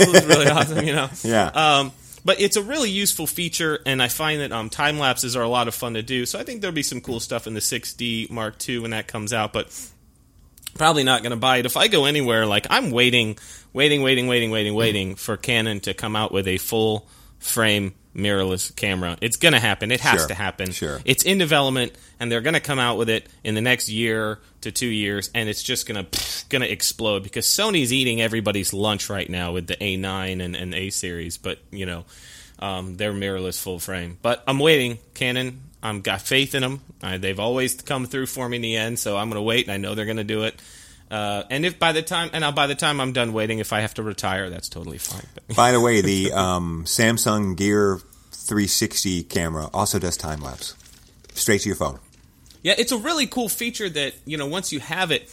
[0.00, 1.08] it was really awesome, you know.
[1.22, 1.46] Yeah.
[1.46, 1.92] Um,
[2.24, 5.48] but it's a really useful feature, and I find that um, time lapses are a
[5.48, 6.26] lot of fun to do.
[6.26, 9.06] So I think there'll be some cool stuff in the 6D Mark II when that
[9.06, 9.52] comes out.
[9.52, 9.68] But
[10.74, 11.66] probably not going to buy it.
[11.66, 13.38] If I go anywhere, like I'm waiting,
[13.72, 18.74] waiting, waiting, waiting, waiting, waiting for Canon to come out with a full frame mirrorless
[18.74, 19.16] camera.
[19.20, 19.92] It's going to happen.
[19.92, 20.28] It has Sure.
[20.28, 20.72] to happen.
[20.72, 21.00] Sure.
[21.04, 24.40] It's in development, and they're going to come out with it in the next year
[24.62, 28.72] to two years, and it's just going to going to explode because Sony's eating everybody's
[28.72, 31.36] lunch right now with the A9 and, and A series.
[31.38, 32.04] But you know,
[32.58, 34.18] um, they're mirrorless full frame.
[34.22, 34.98] But I'm waiting.
[35.14, 35.62] Canon.
[35.80, 36.80] I'm got faith in them.
[37.00, 39.66] Uh, they've always come through for me in the end, so I'm going to wait,
[39.66, 40.60] and I know they're going to do it.
[41.10, 43.72] Uh, and if by the time and uh, by the time I'm done waiting, if
[43.72, 45.26] I have to retire, that's totally fine.
[45.34, 48.00] But, By the way, the um, Samsung Gear
[48.32, 50.74] 360 camera also does time lapse,
[51.32, 51.98] straight to your phone.
[52.62, 55.30] Yeah, it's a really cool feature that you know once you have it.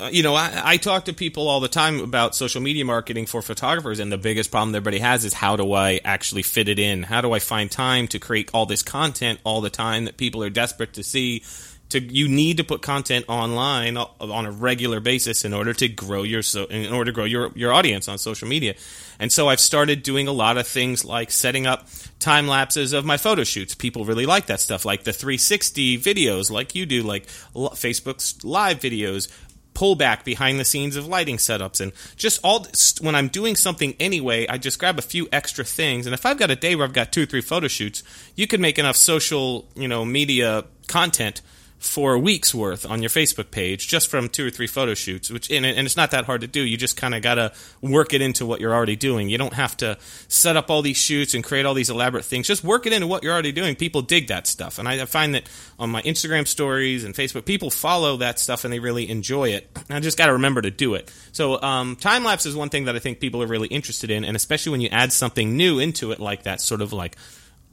[0.00, 3.26] Uh, you know, I, I talk to people all the time about social media marketing
[3.26, 6.80] for photographers, and the biggest problem everybody has is how do I actually fit it
[6.80, 7.04] in?
[7.04, 10.42] How do I find time to create all this content all the time that people
[10.42, 11.44] are desperate to see?
[11.90, 16.22] To you need to put content online on a regular basis in order to grow
[16.22, 18.74] your so in order to grow your your audience on social media.
[19.18, 21.86] And so I've started doing a lot of things like setting up
[22.18, 23.74] time lapses of my photo shoots.
[23.74, 28.80] People really like that stuff, like the 360 videos, like you do, like Facebook's live
[28.80, 29.30] videos,
[29.74, 32.66] pullback behind the scenes of lighting setups, and just all
[33.00, 36.06] when I'm doing something anyway, I just grab a few extra things.
[36.06, 38.02] And if I've got a day where I've got two or three photo shoots,
[38.34, 41.42] you can make enough social, you know, media content
[41.84, 45.30] for a week's worth on your Facebook page just from two or three photo shoots,
[45.30, 46.60] which and, and it's not that hard to do.
[46.60, 49.28] You just kind of got to work it into what you're already doing.
[49.28, 52.46] You don't have to set up all these shoots and create all these elaborate things.
[52.46, 53.76] Just work it into what you're already doing.
[53.76, 57.44] People dig that stuff, and I I find that on my Instagram stories and Facebook,
[57.44, 59.68] people follow that stuff and they really enjoy it.
[59.88, 61.12] And I just got to remember to do it.
[61.32, 64.24] So um, time lapse is one thing that I think people are really interested in,
[64.24, 67.16] and especially when you add something new into it, like that sort of like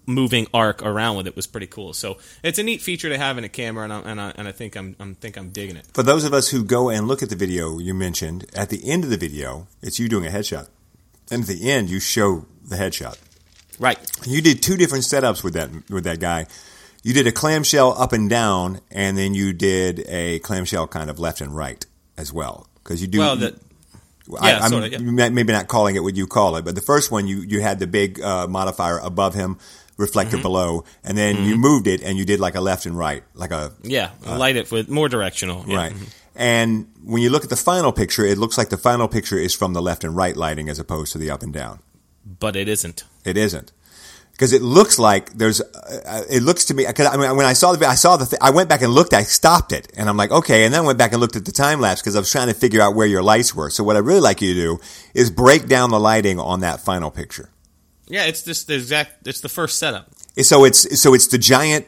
[0.05, 1.93] moving arc around with it was pretty cool.
[1.93, 4.47] So it's a neat feature to have in a camera, and I, and I, and
[4.47, 5.87] I think I'm, I'm think I'm digging it.
[5.93, 8.89] For those of us who go and look at the video you mentioned, at the
[8.89, 10.67] end of the video, it's you doing a headshot.
[11.29, 13.17] And at the end, you show the headshot.
[13.79, 13.97] Right.
[14.25, 16.47] You did two different setups with that with that guy.
[17.03, 21.19] You did a clamshell up and down, and then you did a clamshell kind of
[21.19, 21.83] left and right
[22.17, 22.67] as well.
[22.83, 23.19] Because you do.
[23.19, 23.59] Well, the,
[24.39, 25.29] I, yeah, I'm sorta, yeah.
[25.29, 27.79] maybe not calling it what you call it, but the first one you you had
[27.79, 29.57] the big uh, modifier above him,
[30.01, 30.43] reflector Mm-hmm.
[30.43, 33.51] below, and then you moved it and you did like a left and right, like
[33.51, 35.63] a yeah, light it with more directional.
[35.67, 35.77] Yeah.
[35.77, 35.93] right.
[36.35, 39.53] And when you look at the final picture, it looks like the final picture is
[39.53, 41.79] from the left and right lighting as opposed to the up and down.
[42.39, 43.03] But it isn't.
[43.25, 43.71] It isn't.
[44.31, 45.59] because it looks like there's.
[45.61, 48.25] Uh, it looks to me because I mean, when I saw the I saw the
[48.25, 49.13] th- I went back and looked.
[49.13, 50.63] I stopped it, and I'm like, okay.
[50.65, 52.47] And then I went back and looked at the time lapse because I was trying
[52.47, 53.69] to figure out where your lights were.
[53.69, 54.79] So what I'd really like you to do
[55.13, 57.49] is break down the lighting on that final picture.
[58.11, 59.25] Yeah, it's just the exact.
[59.25, 60.11] It's the first setup.
[60.41, 61.87] So it's so it's the giant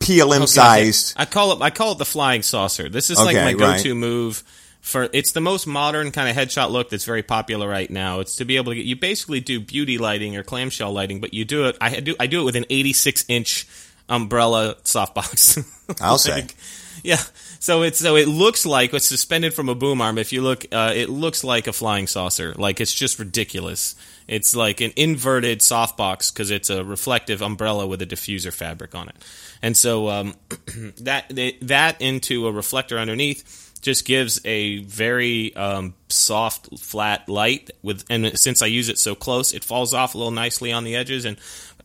[0.00, 1.14] PLM Okay, sized.
[1.16, 1.62] I call it.
[1.62, 2.88] I call it the flying saucer.
[2.90, 4.42] This is like my go-to move
[4.82, 5.08] for.
[5.14, 8.20] It's the most modern kind of headshot look that's very popular right now.
[8.20, 8.84] It's to be able to get.
[8.84, 11.78] You basically do beauty lighting or clamshell lighting, but you do it.
[11.80, 12.14] I do.
[12.20, 13.66] I do it with an 86 inch
[14.10, 15.66] umbrella softbox.
[16.02, 16.32] I'll say.
[16.34, 16.54] Like,
[17.02, 17.20] yeah.
[17.60, 20.18] So it's so it looks like it's suspended from a boom arm.
[20.18, 22.52] If you look, uh, it looks like a flying saucer.
[22.54, 23.94] Like it's just ridiculous.
[24.26, 29.08] It's like an inverted softbox because it's a reflective umbrella with a diffuser fabric on
[29.08, 29.16] it.
[29.62, 30.34] And so um,
[31.00, 31.32] that
[31.62, 37.70] that into a reflector underneath just gives a very um, soft, flat light.
[37.82, 40.84] With and since I use it so close, it falls off a little nicely on
[40.84, 41.36] the edges and.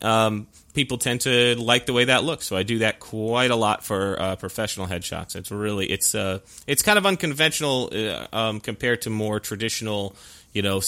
[0.02, 2.45] Um, people tend to like the way that looks.
[2.45, 5.36] So I do that quite a lot for uh, professional headshots.
[5.36, 10.15] It's really it's uh it's kind of unconventional uh, um, compared to more traditional,
[10.54, 10.80] you know,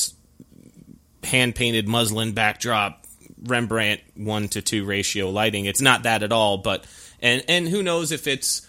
[1.24, 3.02] hand painted muslin backdrop
[3.44, 5.66] Rembrandt one to two ratio lighting.
[5.66, 6.58] It's not that at all.
[6.60, 6.86] But
[7.22, 8.68] and and who knows if it's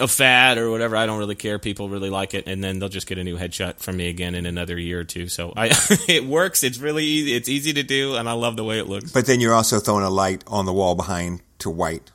[0.00, 0.96] a fad or whatever.
[0.96, 1.58] I don't really care.
[1.58, 4.34] People really like it, and then they'll just get a new headshot from me again
[4.34, 5.28] in another year or two.
[5.28, 5.66] So I,
[6.08, 6.62] it works.
[6.62, 7.34] It's really easy.
[7.34, 9.12] It's easy to do, and I love the way it looks.
[9.12, 12.10] But then you're also throwing a light on the wall behind to white.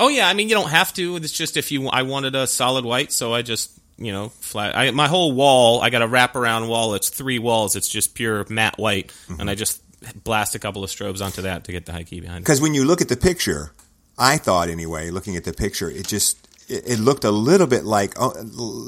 [0.00, 1.16] Oh yeah, I mean you don't have to.
[1.16, 1.88] It's just if you.
[1.88, 4.76] I wanted a solid white, so I just you know flat.
[4.76, 6.94] I, my whole wall, I got a wraparound wall.
[6.94, 7.76] It's three walls.
[7.76, 9.40] It's just pure matte white, mm-hmm.
[9.40, 9.82] and I just
[10.24, 12.42] blast a couple of strobes onto that to get the high key behind it.
[12.42, 13.72] Because when you look at the picture,
[14.18, 17.84] I thought anyway, looking at the picture, it just it, it looked a little bit
[17.84, 18.32] like oh,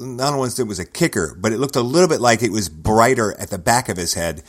[0.00, 2.68] not only it was a kicker, but it looked a little bit like it was
[2.68, 4.42] brighter at the back of his head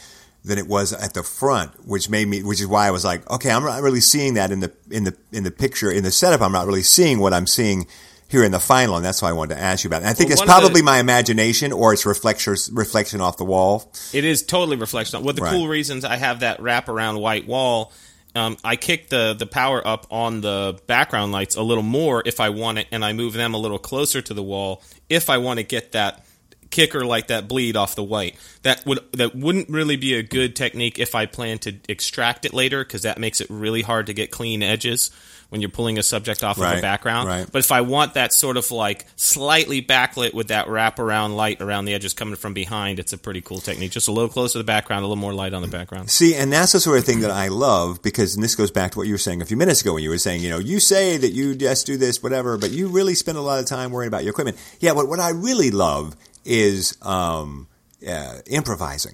[0.43, 3.29] than it was at the front, which made me, which is why I was like,
[3.29, 6.11] okay, I'm not really seeing that in the in the in the picture in the
[6.11, 6.41] setup.
[6.41, 7.87] I'm not really seeing what I'm seeing
[8.29, 10.05] here in the final, and that's why I wanted to ask you about it.
[10.05, 13.37] And I think Well, it's of the- probably my imagination or it's reflection reflection off
[13.37, 13.91] the wall.
[14.13, 15.19] It is totally reflection.
[15.21, 15.51] One of the Right.
[15.51, 17.91] cool reasons I have that wraparound white wall,
[18.35, 22.39] um, I kick the the power up on the background lights a little more if
[22.39, 25.37] I want it, and I move them a little closer to the wall if I
[25.39, 26.23] want to get that
[26.69, 28.35] kicker like that bleed off the white.
[28.63, 32.53] That would that wouldn't really be a good technique if I plan to extract it
[32.53, 35.11] later because that makes it really hard to get clean edges
[35.49, 37.27] when you're pulling a subject off of Right, a background.
[37.27, 37.51] right.
[37.51, 41.85] But if I want that sort of like slightly backlit with that wraparound light around
[41.85, 43.89] the edges coming from behind, it's a pretty cool technique.
[43.91, 46.11] Just a little closer to the background, a little more light on the background.
[46.11, 48.91] See, and that's the sort of thing that I love because, and this goes back
[48.91, 50.59] to what you were saying a few minutes ago when you were saying, you know,
[50.59, 53.65] you say that you just do this, whatever, but you really spend a lot of
[53.65, 54.57] time worrying about your equipment.
[54.79, 57.67] Yeah, but what I really love is um,
[58.07, 59.13] uh, improvising.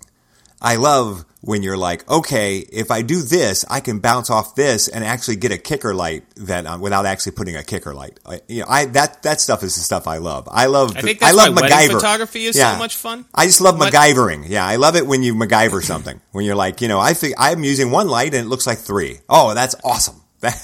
[0.62, 4.88] I love when you're like, okay, if I do this, I can bounce off this
[4.88, 8.20] and actually get a kicker light that um, without actually putting a kicker light.
[8.26, 10.48] I, you know, I that that stuff is the stuff I love.
[10.50, 10.96] I love.
[10.98, 11.92] I think I that's love why MacGyver.
[11.92, 13.26] photography is so much fun.
[13.36, 14.46] I just love What- MacGyvering.
[14.48, 16.20] Yeah, I love it when you MacGyver something.
[16.32, 18.80] When you're like, you know, I think I'm using one light and it looks like
[18.80, 19.20] three.
[19.30, 20.22] Oh, that's awesome.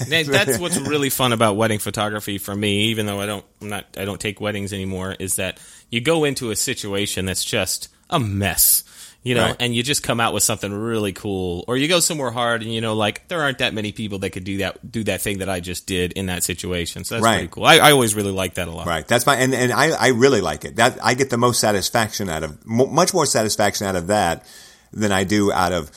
[0.08, 3.68] That- That's what's really fun about wedding photography for me, even though I don't I'm
[3.68, 5.58] not I don't take weddings anymore, is that
[5.90, 8.84] you go into a situation that's just a mess.
[9.24, 9.56] You know, Right.
[9.60, 12.72] and you just come out with something really cool, or you go somewhere hard, and
[12.74, 15.38] you know, like there aren't that many people that could do that do that thing
[15.38, 17.04] that I just did in that situation.
[17.04, 17.36] So that's Right.
[17.36, 17.64] pretty cool.
[17.64, 18.84] I, I always really like that a lot.
[18.88, 19.06] Right.
[19.06, 20.74] That's my and, and I, I really like it.
[20.74, 24.44] That I get the most satisfaction out of much more satisfaction out of that
[24.92, 25.92] than I do out of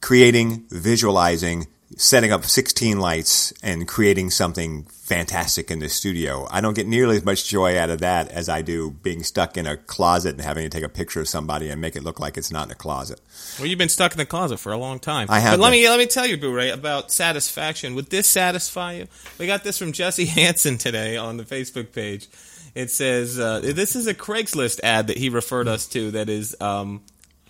[0.00, 6.46] creating, visualizing, setting up 16 lights and creating something fantastic in the studio.
[6.50, 9.56] I don't get nearly as much joy out of that as I do being stuck
[9.56, 12.20] in a closet and having to take a picture of somebody and make it look
[12.20, 13.20] like it's not in a closet.
[13.58, 15.26] Well, you've been stuck in the closet for a long time.
[15.30, 15.80] I have But let been.
[15.80, 17.96] me let me tell you, Boo Ray, about satisfaction.
[17.96, 19.08] Would this satisfy you?
[19.38, 22.28] We got this from Jesse Hansen today on the Facebook page.
[22.76, 26.12] It says uh, this is a Craigslist ad that he referred us to.
[26.12, 27.02] That is, um,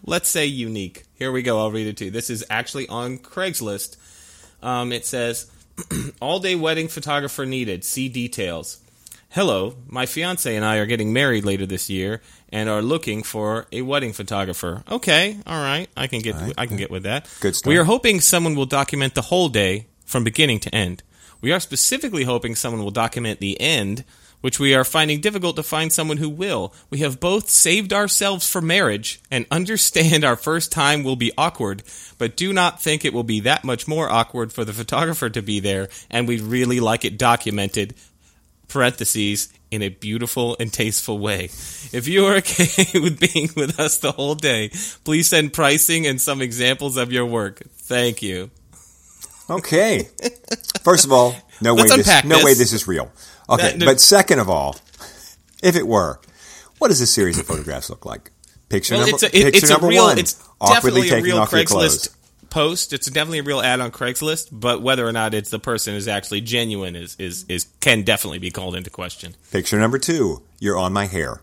[0.02, 1.04] let's say, unique.
[1.14, 1.58] Here we go.
[1.58, 2.10] I'll read it to you.
[2.10, 3.98] This is actually on Craigslist.
[4.62, 5.50] Um, it says,
[6.20, 7.84] "All day wedding photographer needed.
[7.84, 8.78] See details."
[9.32, 13.66] Hello, my fiance and I are getting married later this year and are looking for
[13.70, 14.82] a wedding photographer.
[14.90, 17.28] Okay, all right, I can get I can get with that.
[17.40, 17.68] Good stuff.
[17.68, 21.04] We are hoping someone will document the whole day from beginning to end.
[21.40, 24.04] We are specifically hoping someone will document the end,
[24.40, 26.72] which we are finding difficult to find someone who will.
[26.88, 31.82] We have both saved ourselves for marriage and understand our first time will be awkward,
[32.18, 35.42] but do not think it will be that much more awkward for the photographer to
[35.42, 37.94] be there, and we really like it documented
[38.68, 41.44] parentheses in a beautiful and tasteful way.
[41.92, 44.70] If you are okay with being with us the whole day,
[45.04, 47.62] please send pricing and some examples of your work.
[47.72, 48.50] Thank you.
[49.48, 50.08] Okay.
[50.82, 52.44] First of all, no way Let's this, unpack no this.
[52.44, 53.10] way this is real.
[53.50, 54.76] Okay, That- but second of all,
[55.62, 56.20] if it were,
[56.78, 58.30] what does this series of photographs look like?
[58.68, 60.18] Picture Well, number, it's a, it- picture it's a number real, one.
[60.18, 62.08] it's awkwardly definitely a taking real off your clothes.
[62.08, 62.14] Craigslist
[62.50, 62.92] post.
[62.92, 66.08] It's definitely a real ad on Craigslist, but whether or not it's the person is
[66.08, 69.34] actually genuine is is, is can definitely be called into question.
[69.52, 71.40] Picture number two, you're on my hair.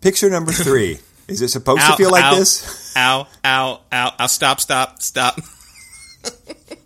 [0.00, 2.94] Picture number three, is it supposed to feel like ow, this?
[2.96, 5.38] Ow, ow, ow, ow, stop, stop, stop.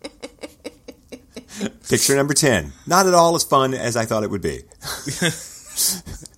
[1.88, 4.60] Picture number 10, not at all as fun as I thought it would be.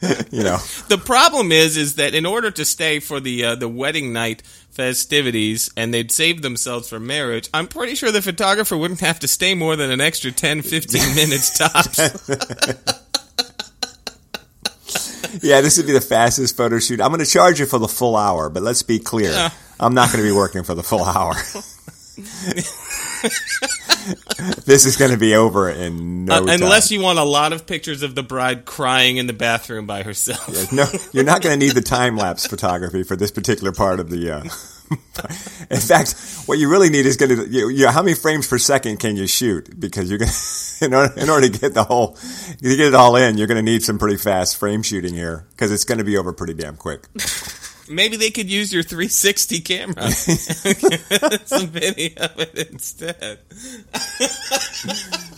[0.31, 0.59] you know,
[0.89, 4.43] The problem is, is that in order to stay for the uh, the wedding night
[4.71, 9.29] festivities, and they'd save themselves for marriage, I'm pretty sure the photographer wouldn't have to
[9.29, 11.99] stay more than an extra 10, 15 minutes tops.
[15.43, 17.01] yeah, this would be the fastest photo shoot.
[17.01, 19.31] I'm going to charge you for the full hour, but let's be clear.
[19.31, 19.51] Yeah.
[19.81, 21.35] I'm not going to be working for the full hour.
[24.67, 26.49] this is going to be over in no Uh, time.
[26.63, 30.03] unless you want a lot of pictures of the bride crying in the bathroom by
[30.03, 30.73] herself.
[30.73, 34.11] no, you're not going to need the time lapse photography for this particular part of
[34.11, 34.31] the.
[34.31, 34.45] Uh,
[35.71, 36.15] in fact,
[36.47, 37.49] what you really need is going to.
[37.49, 39.79] You, you, how many frames per second can you shoot?
[39.79, 42.95] Because you're going to, in order, in order to get the whole, to get it
[42.95, 45.99] all in, you're going to need some pretty fast frame shooting here because it's going
[45.99, 47.09] to be over pretty damn quick.
[47.89, 50.11] Maybe they could use your 360 camera.
[50.11, 53.41] Some video of it instead.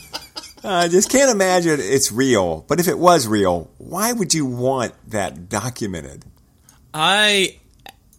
[0.64, 2.64] I just can't imagine it's real.
[2.68, 6.24] But if it was real, why would you want that documented?
[6.92, 7.56] I,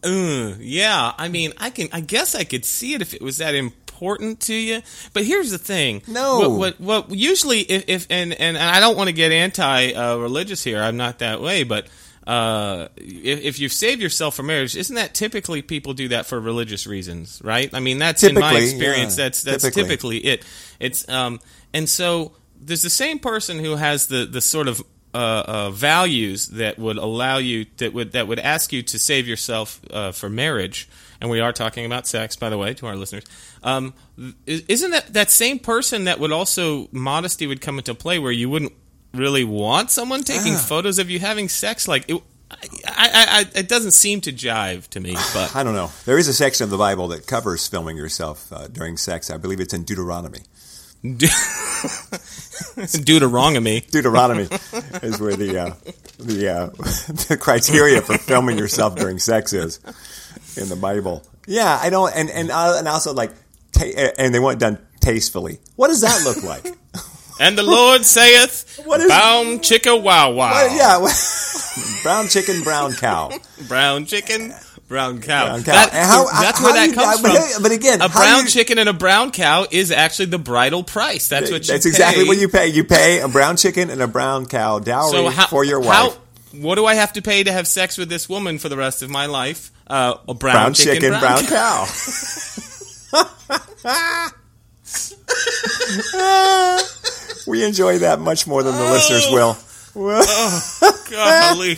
[0.03, 1.13] uh, yeah.
[1.17, 1.89] I mean, I can.
[1.91, 4.81] I guess I could see it if it was that important to you.
[5.13, 6.03] But here's the thing.
[6.07, 6.49] No.
[6.49, 6.79] What?
[6.79, 7.07] What?
[7.09, 10.81] what usually, if, if and, and and I don't want to get anti-religious here.
[10.81, 11.87] I'm not that way, but.
[12.27, 16.37] Uh, if, if you've saved yourself for marriage, isn't that typically people do that for
[16.37, 17.73] religious reasons, right?
[17.73, 19.17] I mean, that's in my experience.
[19.17, 19.83] yeah, that's that's typically.
[19.83, 20.45] typically it.
[20.77, 21.39] It's um,
[21.73, 26.47] and so there's the same person who has the the sort of uh, uh, values
[26.47, 30.29] that would allow you that would that would ask you to save yourself uh, for
[30.29, 30.89] marriage.
[31.21, 33.23] And we are talking about sex, by the way, to our listeners.
[33.63, 33.93] Um,
[34.45, 38.49] isn't that that same person that would also modesty would come into play where you
[38.49, 38.73] wouldn't
[39.13, 40.57] really want someone taking Ah.
[40.57, 41.87] photos of you having sex?
[41.87, 45.15] Like it, I, I, I, it doesn't seem to jive to me.
[45.33, 45.91] But I don't know.
[46.05, 49.29] There is a section of the Bible that covers filming yourself uh, during sex.
[49.29, 50.39] I believe it's in Deuteronomy.
[53.03, 53.81] Deuteronomy.
[53.91, 54.47] Deuteronomy
[55.03, 55.73] is where the uh,
[56.19, 56.65] the uh,
[57.29, 59.79] the criteria for filming yourself during sex is
[60.55, 61.23] in the Bible.
[61.47, 63.31] Yeah, I don't, and and uh, and also like,
[63.71, 63.85] ta-
[64.17, 65.59] and they want it done tastefully.
[65.75, 66.75] What does that look like?
[67.39, 72.93] And the Lord saith, What is- "Bound chicka wow wow." What- yeah, brown chicken, brown
[72.93, 73.32] cow.
[73.67, 74.54] brown chicken,
[74.88, 75.45] brown cow.
[75.47, 75.71] Brown cow.
[75.73, 77.63] That- how- that's how where that comes but- from.
[77.63, 81.28] but again, a brown you- chicken and a brown cow is actually the bridal price.
[81.28, 81.73] That's what you.
[81.73, 82.67] That's exactly what you pay.
[82.67, 85.95] You pay a brown chicken and a brown cow dowry So for your wife.
[85.95, 86.13] How,
[86.54, 89.04] what do I have to pay to have sex with this woman for the rest
[89.04, 89.71] of my life?
[89.86, 91.86] Uh, a brown, brown chicken, chicken, brown cow.
[97.47, 98.91] we enjoy that much more than the oh.
[98.91, 99.55] listeners will.
[99.95, 101.73] Oh, golly.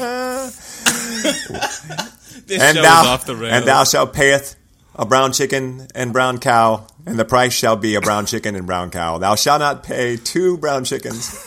[2.46, 3.54] this and show thou, is off the rails.
[3.54, 4.56] and thou shalt payeth
[4.96, 8.68] a brown chicken and brown cow, and the price shall be a brown chicken and
[8.68, 9.18] brown cow.
[9.18, 11.30] Thou shalt not pay two brown chickens.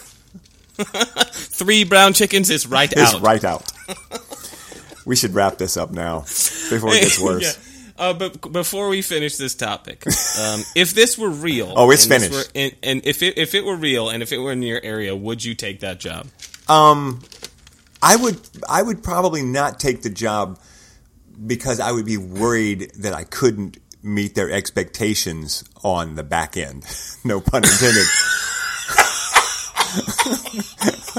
[0.79, 3.21] Three brown chickens is right It's out.
[3.21, 3.71] right out.
[5.05, 7.45] we should wrap this up now before it gets worse.
[7.45, 7.72] Yeah.
[8.03, 10.05] Uh, but before we finish this topic,
[10.41, 12.33] um, if this were real, Oh, it's and finished.
[12.33, 14.81] were- and, and if it if it were real, and if it were in your
[14.83, 16.27] area, would you take that job?
[16.69, 20.59] I would I would probably not take the job
[21.47, 26.85] because I would be worried that I couldn't meet their expectations on the back end.
[27.25, 28.07] No pun intended.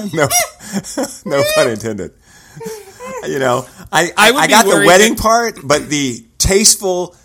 [0.14, 0.28] no,
[1.26, 2.12] no pun intended.
[3.26, 7.16] You know, I I I, I got the wedding that- part, but the tasteful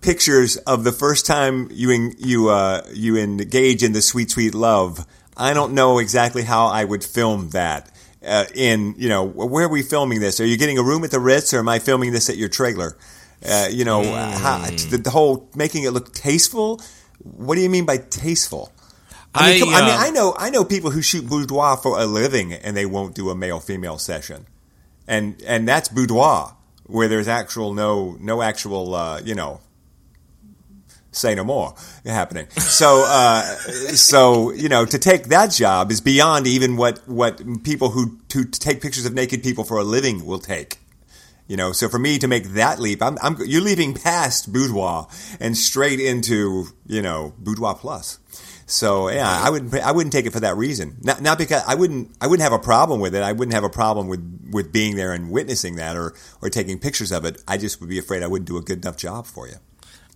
[0.00, 4.54] pictures of the first time you en- you uh, you engage in the sweet sweet
[4.54, 5.04] love.
[5.36, 7.90] I don't know exactly how I would film that.
[8.24, 10.40] Uh, in you know where are we filming this?
[10.40, 12.48] Are you getting a room at the Ritz, or am I filming this at your
[12.48, 12.96] trailer?
[13.44, 14.58] Uh, you know how,
[14.90, 16.80] the, the whole making it look tasteful.
[17.22, 18.70] What do you mean by tasteful?
[19.34, 21.98] I mean, I, I mean, uh, I know I know people who shoot boudoir for
[21.98, 24.46] a living and they won't do a male female session,
[25.08, 26.54] and and that's boudoir
[26.90, 29.60] where there's actual no no actual uh, you know
[31.12, 31.74] say no more
[32.04, 32.48] happening.
[32.50, 33.42] So uh,
[33.94, 38.44] so you know to take that job is beyond even what what people who to
[38.44, 40.78] take pictures of naked people for a living will take.
[41.46, 45.08] You know, so for me to make that leap, I'm, I'm you're leaving past boudoir
[45.40, 48.18] and straight into you know boudoir plus.
[48.70, 50.96] So yeah, I wouldn't I wouldn't take it for that reason.
[51.02, 53.22] Not not because I wouldn't I wouldn't have a problem with it.
[53.22, 56.78] I wouldn't have a problem with with being there and witnessing that or or taking
[56.78, 57.42] pictures of it.
[57.48, 59.54] I just would be afraid I wouldn't do a good enough job for you.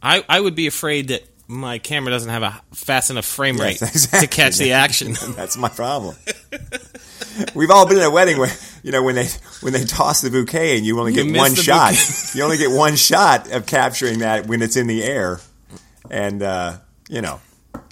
[0.03, 3.81] I, I would be afraid that my camera doesn't have a fast enough frame rate
[3.81, 4.27] Yes, exactly.
[4.29, 5.15] to catch the action.
[5.37, 6.15] That's my problem.
[7.55, 8.53] We've all been at a wedding where
[8.85, 9.27] you know when they
[9.63, 11.91] when they toss the bouquet and you only get miss one shot.
[11.93, 12.05] bouquet.
[12.39, 15.41] you only get one shot of capturing that when it's in the air,
[16.11, 16.77] and uh,
[17.09, 17.41] you know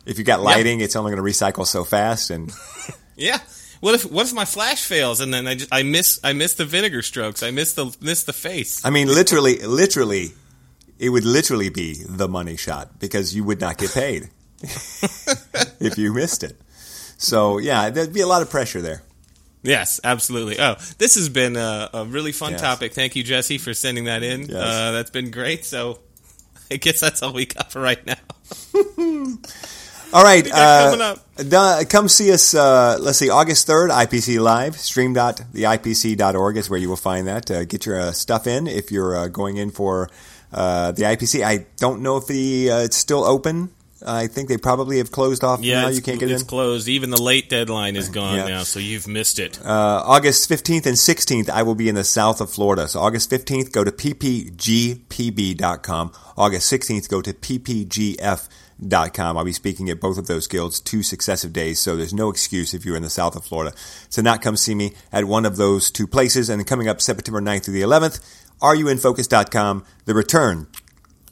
[0.06, 2.30] if you got lighting, it's only going to recycle so fast.
[2.30, 2.52] And
[3.16, 3.38] yeah.
[3.80, 6.54] What if what if my flash fails and then I just I miss I miss
[6.54, 10.34] the vinegar strokes I miss the miss the face I mean, literally, literally,
[11.00, 14.30] it would literally be the money shot because you would not get paid
[14.62, 16.60] if you missed it.
[17.18, 19.02] So yeah, there'd be a lot of pressure there.
[19.64, 20.58] Yes, absolutely.
[20.60, 22.60] Oh, this has been a, a really fun Yes.
[22.60, 22.94] topic.
[22.94, 24.42] Thank you, Jesse, for sending that in.
[24.42, 24.52] Yes.
[24.54, 25.64] Uh, that's been great.
[25.64, 25.98] So
[26.70, 28.14] I guess that's all we got for right now.
[30.14, 31.18] All right, uh, coming up?
[31.48, 32.54] duh, come see us.
[32.54, 34.76] Uh, let's see, August third, IPC Live.
[34.78, 37.50] Stream.theipc.org is where you will find that.
[37.50, 40.10] Uh, get your uh, stuff in if you're uh, going in for
[40.52, 41.42] uh, the IPC.
[41.42, 43.70] I don't know if the uh, it's still open.
[44.06, 45.88] I think they probably have closed off Yeah, now.
[45.88, 46.42] You can't get it's in.
[46.42, 46.88] It's closed.
[46.88, 48.48] Even the late deadline is gone Yeah.
[48.48, 49.58] now, so you've missed it.
[49.64, 52.88] Uh, August 15th and 16th, I will be in the south of Florida.
[52.88, 53.92] So August 15th, go to
[55.12, 56.12] ppgpb.com.
[56.36, 59.36] August 16th, go to ppgf.com.
[59.38, 62.74] I'll be speaking at both of those guilds two successive days, so there's no excuse
[62.74, 63.74] if you're in the south of Florida
[64.10, 66.48] to not come see me at one of those two places.
[66.48, 68.20] And then coming up September 9th through the 11th,
[68.60, 70.66] areyouinfocus.com, the return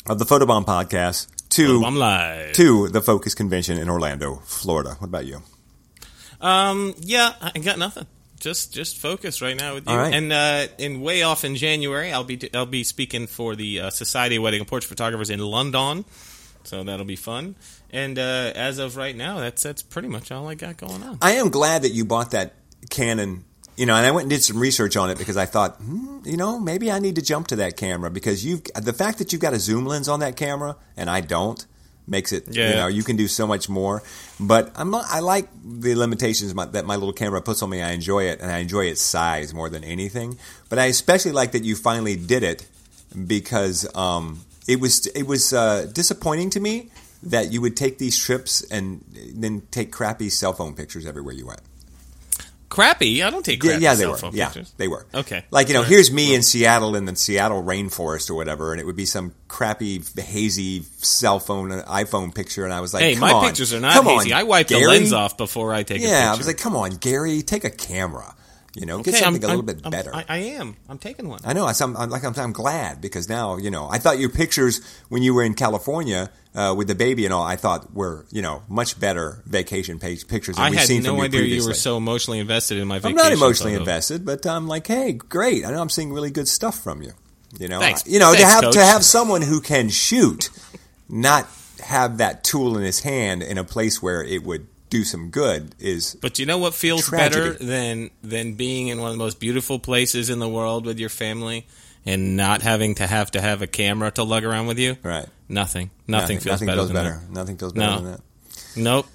[0.07, 2.53] of the Photobomb podcast to, I'm live.
[2.55, 4.97] to the Focus Convention in Orlando, Florida.
[4.99, 5.43] What about you?
[6.41, 8.07] Um, yeah, I got nothing.
[8.39, 9.93] Just just focus right now with you.
[9.93, 10.15] All right.
[10.15, 13.91] And uh, in way off in January, I'll be I'll be speaking for the uh,
[13.91, 16.07] Society of Wedding and Portrait Photographers in London,
[16.65, 17.55] so that'll be fun.
[17.91, 21.19] And uh, as of right now, that's that's pretty much all I got going on.
[21.21, 22.55] I am glad that you bought that
[22.89, 23.45] Canon.
[23.81, 26.19] You know, and I went and did some research on it because I thought, hmm,
[26.27, 29.33] you know, maybe I need to jump to that camera because you've the fact that
[29.33, 31.65] you've got a zoom lens on that camera and I don't
[32.07, 32.45] makes it.
[32.51, 32.69] yeah.
[32.69, 34.03] You know, you can do so much more.
[34.39, 37.81] But I'm not, I like the limitations my, that my little camera puts on me.
[37.81, 40.37] I enjoy it and I enjoy its size more than anything.
[40.69, 42.67] But I especially like that you finally did it
[43.27, 46.91] because um, it was it was uh, disappointing to me
[47.23, 49.05] that you would take these trips and
[49.35, 51.61] then take crappy cell phone pictures everywhere you went.
[52.71, 53.23] Crappy?
[53.23, 54.17] I don't take Yeah, crappy yeah, they cell were.
[54.17, 54.73] phone Yeah, pictures.
[54.79, 55.05] they were.
[55.13, 55.45] Okay.
[55.51, 58.87] Like you know, here's me in Seattle in the Seattle rainforest or whatever, and it
[58.87, 63.17] would be some crappy hazy cell phone uh, iPhone picture, and I was like, Hey,
[63.17, 63.45] my on.
[63.47, 64.33] pictures are not Come hazy.
[64.33, 66.09] On, I wipe the lens off before I take a picture.
[66.15, 68.35] Yeah, I was like, come on, Gary, take a camera.
[68.75, 70.15] You know, get something I'm- a little I'm- bit I'm- better.
[70.15, 70.77] I, I am.
[70.89, 71.41] I'm taking one.
[71.45, 71.67] I know.
[71.67, 73.89] I- I'm, I'm like I'm, I'm glad because now you know.
[73.91, 77.43] I thought your pictures when you were in California uh, with the baby and all,
[77.43, 81.03] I thought were you know much better vacation page pictures than I we've had seen
[81.03, 83.89] no from idea you were so emotionally invested in my I'm not emotionally photos.
[83.89, 85.65] invested, but I'm like, hey, great!
[85.65, 87.13] I know I'm seeing really good stuff from you.
[87.59, 88.07] You know, Thanks.
[88.07, 88.75] you know to have Coach.
[88.75, 90.49] to have someone who can shoot,
[91.09, 91.49] not
[91.83, 95.75] have that tool in his hand in a place where it would do some good
[95.79, 97.41] is But you know what feels Tragedy.
[97.53, 100.99] better than than being in one of the most beautiful places in the world with
[100.99, 101.67] your family
[102.05, 104.97] and not having to have to have a camera to lug around with you?
[105.03, 105.27] right.
[105.49, 105.91] Nothing.
[106.07, 106.79] Nothing, feels nothing better.
[106.79, 107.21] feels than better.
[107.31, 108.01] Nothing feels better No.
[108.03, 108.21] than that.
[108.77, 109.07] Nope.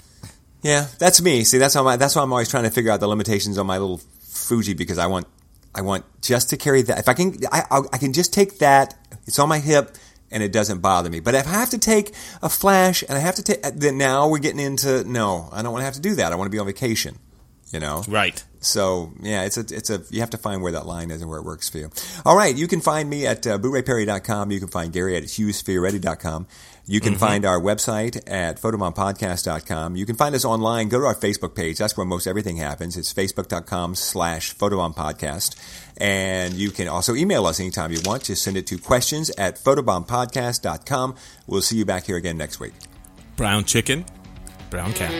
[0.64, 1.44] Yeah, that's me.
[1.46, 3.66] See, that's how my, that's why I'm always trying to figure out the limitations on
[3.68, 5.28] my little Fuji because I want
[5.74, 7.00] I want just to carry that.
[7.00, 7.64] If I can, I
[7.94, 8.96] I can just take that.
[9.28, 9.96] It's on my hip
[10.32, 11.20] and it doesn't bother me.
[11.20, 14.28] But if I have to take a flash and I have to take, then now
[14.28, 15.50] we're getting into no.
[15.52, 16.32] I don't want to have to do that.
[16.32, 17.18] I want to be on vacation.
[17.72, 18.42] You know, Right.
[18.62, 21.30] so yeah, it's a it's a you have to find where that line is and
[21.30, 21.90] where it works for you.
[22.24, 24.52] All right, you can find me at uh, boorayperry.com.
[24.52, 26.48] You can find Gary at hughesfioretti.com.
[26.88, 27.20] You can mm-hmm.
[27.20, 29.96] find our website at photobombpodcast.com.
[29.96, 30.90] You can find us online.
[30.90, 31.80] Go to our Facebook page.
[31.80, 32.96] That's where most everything happens.
[32.96, 35.56] It's facebook.com slash photobombpodcast.
[35.98, 38.26] And you can also email us anytime you want.
[38.26, 41.16] Just send it to questions at photobombpodcast.com.
[41.48, 42.74] We'll see you back here again next week.
[43.36, 44.06] Brown chicken,
[44.70, 45.12] brown cow.